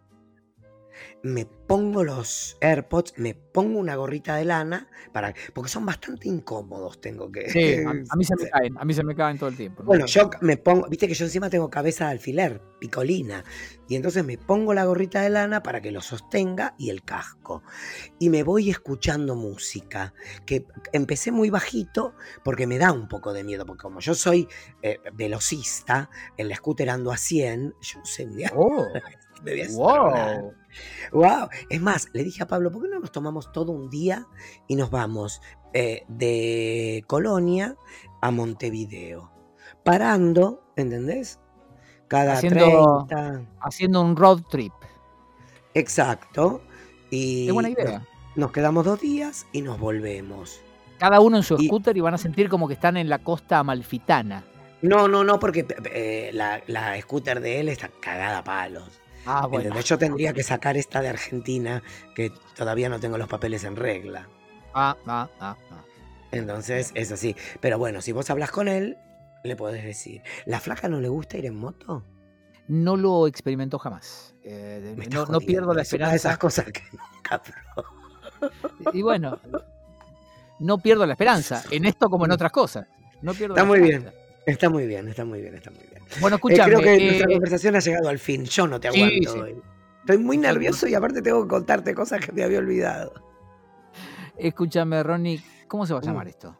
Me 1.22 1.46
pongo 1.46 2.04
los 2.04 2.56
AirPods, 2.60 3.14
me 3.16 3.34
pongo 3.34 3.78
una 3.78 3.94
gorrita 3.96 4.36
de 4.36 4.44
lana, 4.44 4.88
para, 5.12 5.34
porque 5.54 5.70
son 5.70 5.86
bastante 5.86 6.28
incómodos, 6.28 7.00
tengo 7.00 7.30
que. 7.30 7.48
Sí, 7.50 7.74
a, 7.84 7.90
a 8.10 8.16
mí 8.16 8.24
se 8.24 8.36
me 8.36 8.48
caen, 8.50 8.78
a 8.78 8.84
mí 8.84 8.94
se 8.94 9.04
me 9.04 9.14
caen 9.14 9.38
todo 9.38 9.48
el 9.48 9.56
tiempo. 9.56 9.82
¿no? 9.82 9.86
Bueno, 9.86 10.06
yo 10.06 10.30
me 10.40 10.56
pongo, 10.56 10.88
viste 10.88 11.08
que 11.08 11.14
yo 11.14 11.24
encima 11.24 11.50
tengo 11.50 11.70
cabeza 11.70 12.06
de 12.06 12.12
alfiler, 12.12 12.60
picolina, 12.78 13.44
y 13.88 13.96
entonces 13.96 14.24
me 14.24 14.38
pongo 14.38 14.74
la 14.74 14.84
gorrita 14.84 15.22
de 15.22 15.30
lana 15.30 15.62
para 15.62 15.80
que 15.80 15.90
lo 15.90 16.00
sostenga 16.00 16.74
y 16.78 16.90
el 16.90 17.02
casco. 17.02 17.62
Y 18.18 18.30
me 18.30 18.42
voy 18.42 18.70
escuchando 18.70 19.34
música, 19.34 20.14
que 20.46 20.66
empecé 20.92 21.32
muy 21.32 21.50
bajito 21.50 22.14
porque 22.44 22.66
me 22.66 22.78
da 22.78 22.92
un 22.92 23.08
poco 23.08 23.32
de 23.32 23.44
miedo, 23.44 23.66
porque 23.66 23.82
como 23.82 24.00
yo 24.00 24.14
soy 24.14 24.48
eh, 24.82 24.98
velocista, 25.12 26.10
en 26.36 26.48
la 26.48 26.56
scooter 26.56 26.90
ando 26.90 27.10
a 27.12 27.16
100, 27.16 27.74
yo 27.80 28.00
sé, 28.04 28.26
un 28.26 28.36
día 28.36 28.50
Oh, 28.54 28.86
me 29.42 29.50
voy 29.52 29.60
a 29.60 29.64
destronar. 29.64 30.40
wow. 30.42 30.52
Wow. 31.12 31.48
Es 31.68 31.80
más, 31.80 32.08
le 32.12 32.22
dije 32.24 32.42
a 32.42 32.46
Pablo, 32.46 32.70
¿por 32.70 32.82
qué 32.82 32.88
no 32.88 33.00
nos 33.00 33.10
tomamos 33.12 33.50
todo 33.52 33.72
un 33.72 33.90
día 33.90 34.26
y 34.68 34.76
nos 34.76 34.90
vamos 34.90 35.40
eh, 35.74 36.04
de 36.08 37.02
Colonia 37.08 37.76
a 38.20 38.30
Montevideo? 38.30 39.32
Parando, 39.84 40.62
¿entendés? 40.76 41.40
Cada 42.08 42.34
Haciendo- 42.34 43.06
30. 43.08 43.46
Haciendo 43.60 44.00
un 44.02 44.16
road 44.16 44.42
trip. 44.50 44.72
Exacto. 45.74 46.62
Y 47.10 47.46
Qué 47.46 47.52
buena 47.52 47.70
idea. 47.70 47.98
Nos, 47.98 48.02
nos 48.36 48.52
quedamos 48.52 48.84
dos 48.84 49.00
días 49.00 49.46
y 49.52 49.62
nos 49.62 49.78
volvemos. 49.78 50.60
Cada 50.98 51.20
uno 51.20 51.38
en 51.38 51.42
su 51.42 51.56
Y- 51.58 51.66
scooter 51.66 51.96
y 51.96 52.00
van 52.00 52.14
a 52.14 52.18
sentir 52.18 52.48
como 52.48 52.68
que 52.68 52.74
están 52.74 52.96
en 52.96 53.08
la 53.08 53.18
costa 53.20 53.58
amalfitana. 53.58 54.44
No, 54.82 55.08
no, 55.08 55.24
no, 55.24 55.38
porque 55.38 55.66
eh, 55.92 56.30
la, 56.32 56.62
la 56.66 56.98
scooter 57.00 57.40
de 57.40 57.60
él 57.60 57.68
está 57.68 57.88
cagada 58.00 58.38
a 58.38 58.44
palos. 58.44 58.99
Ah, 59.32 59.46
bueno. 59.46 59.66
¿entendés? 59.68 59.84
Yo 59.86 59.98
tendría 59.98 60.32
que 60.32 60.42
sacar 60.42 60.76
esta 60.76 61.00
de 61.00 61.08
Argentina, 61.08 61.82
que 62.14 62.32
todavía 62.56 62.88
no 62.88 62.98
tengo 63.00 63.18
los 63.18 63.28
papeles 63.28 63.64
en 63.64 63.76
regla. 63.76 64.28
Ah, 64.74 64.96
ah, 65.06 65.28
ah, 65.40 65.56
ah. 65.70 65.84
Entonces 66.32 66.92
es 66.94 67.10
así. 67.12 67.36
Pero 67.60 67.78
bueno, 67.78 68.00
si 68.02 68.12
vos 68.12 68.28
hablas 68.30 68.50
con 68.50 68.68
él, 68.68 68.96
le 69.44 69.56
podés 69.56 69.84
decir. 69.84 70.22
¿La 70.46 70.60
flaca 70.60 70.88
no 70.88 71.00
le 71.00 71.08
gusta 71.08 71.38
ir 71.38 71.46
en 71.46 71.56
moto? 71.56 72.04
No 72.68 72.96
lo 72.96 73.26
experimentó 73.26 73.78
jamás. 73.78 74.34
Eh, 74.44 74.96
no, 75.10 75.40
pierdo 75.40 75.74
la 75.74 75.82
Es 75.82 75.92
una 75.92 76.10
de 76.10 76.16
esas 76.16 76.32
esperanza. 76.34 76.38
cosas 76.38 76.66
que 76.72 76.82
nunca. 76.92 77.42
Y 78.92 79.02
bueno, 79.02 79.38
no 80.60 80.78
pierdo 80.78 81.06
la 81.06 81.14
esperanza. 81.14 81.62
En 81.70 81.84
esto 81.84 82.08
como 82.08 82.26
en 82.26 82.32
otras 82.32 82.52
cosas. 82.52 82.86
No 83.22 83.34
pierdo 83.34 83.54
Está 83.54 83.62
la 83.64 83.68
muy 83.68 83.90
esperanza. 83.90 84.19
Está 84.46 84.68
muy 84.70 84.86
bien, 84.86 85.06
está 85.08 85.24
muy 85.24 85.40
bien, 85.40 85.54
está 85.54 85.70
muy 85.70 85.80
bien. 85.90 86.02
Bueno, 86.20 86.36
Eh, 86.36 86.38
escúchame. 86.38 86.64
creo 86.72 86.80
que 86.80 86.94
eh, 86.96 87.04
nuestra 87.06 87.26
conversación 87.28 87.76
ha 87.76 87.80
llegado 87.80 88.08
al 88.08 88.18
fin. 88.18 88.44
Yo 88.44 88.66
no 88.66 88.80
te 88.80 88.88
aguanto 88.88 89.32
sí. 89.32 89.38
hoy. 89.38 89.56
Estoy 90.00 90.18
muy 90.18 90.38
nervioso 90.38 90.88
y 90.88 90.94
aparte 90.94 91.20
tengo 91.22 91.42
que 91.42 91.48
contarte 91.48 91.94
cosas 91.94 92.24
que 92.24 92.32
me 92.32 92.42
había 92.42 92.58
olvidado. 92.58 93.12
escúchame, 94.38 95.02
Ronnie. 95.02 95.42
¿Cómo 95.68 95.86
se 95.86 95.92
va 95.92 96.00
a 96.00 96.02
llamar 96.02 96.26
Mm. 96.26 96.30
esto? 96.30 96.56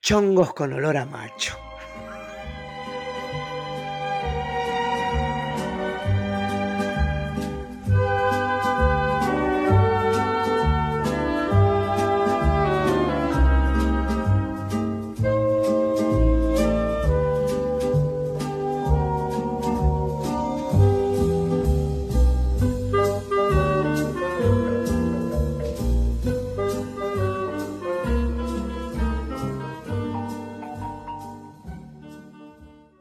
Chongos 0.00 0.54
con 0.54 0.72
olor 0.72 0.96
a 0.96 1.04
macho. 1.04 1.56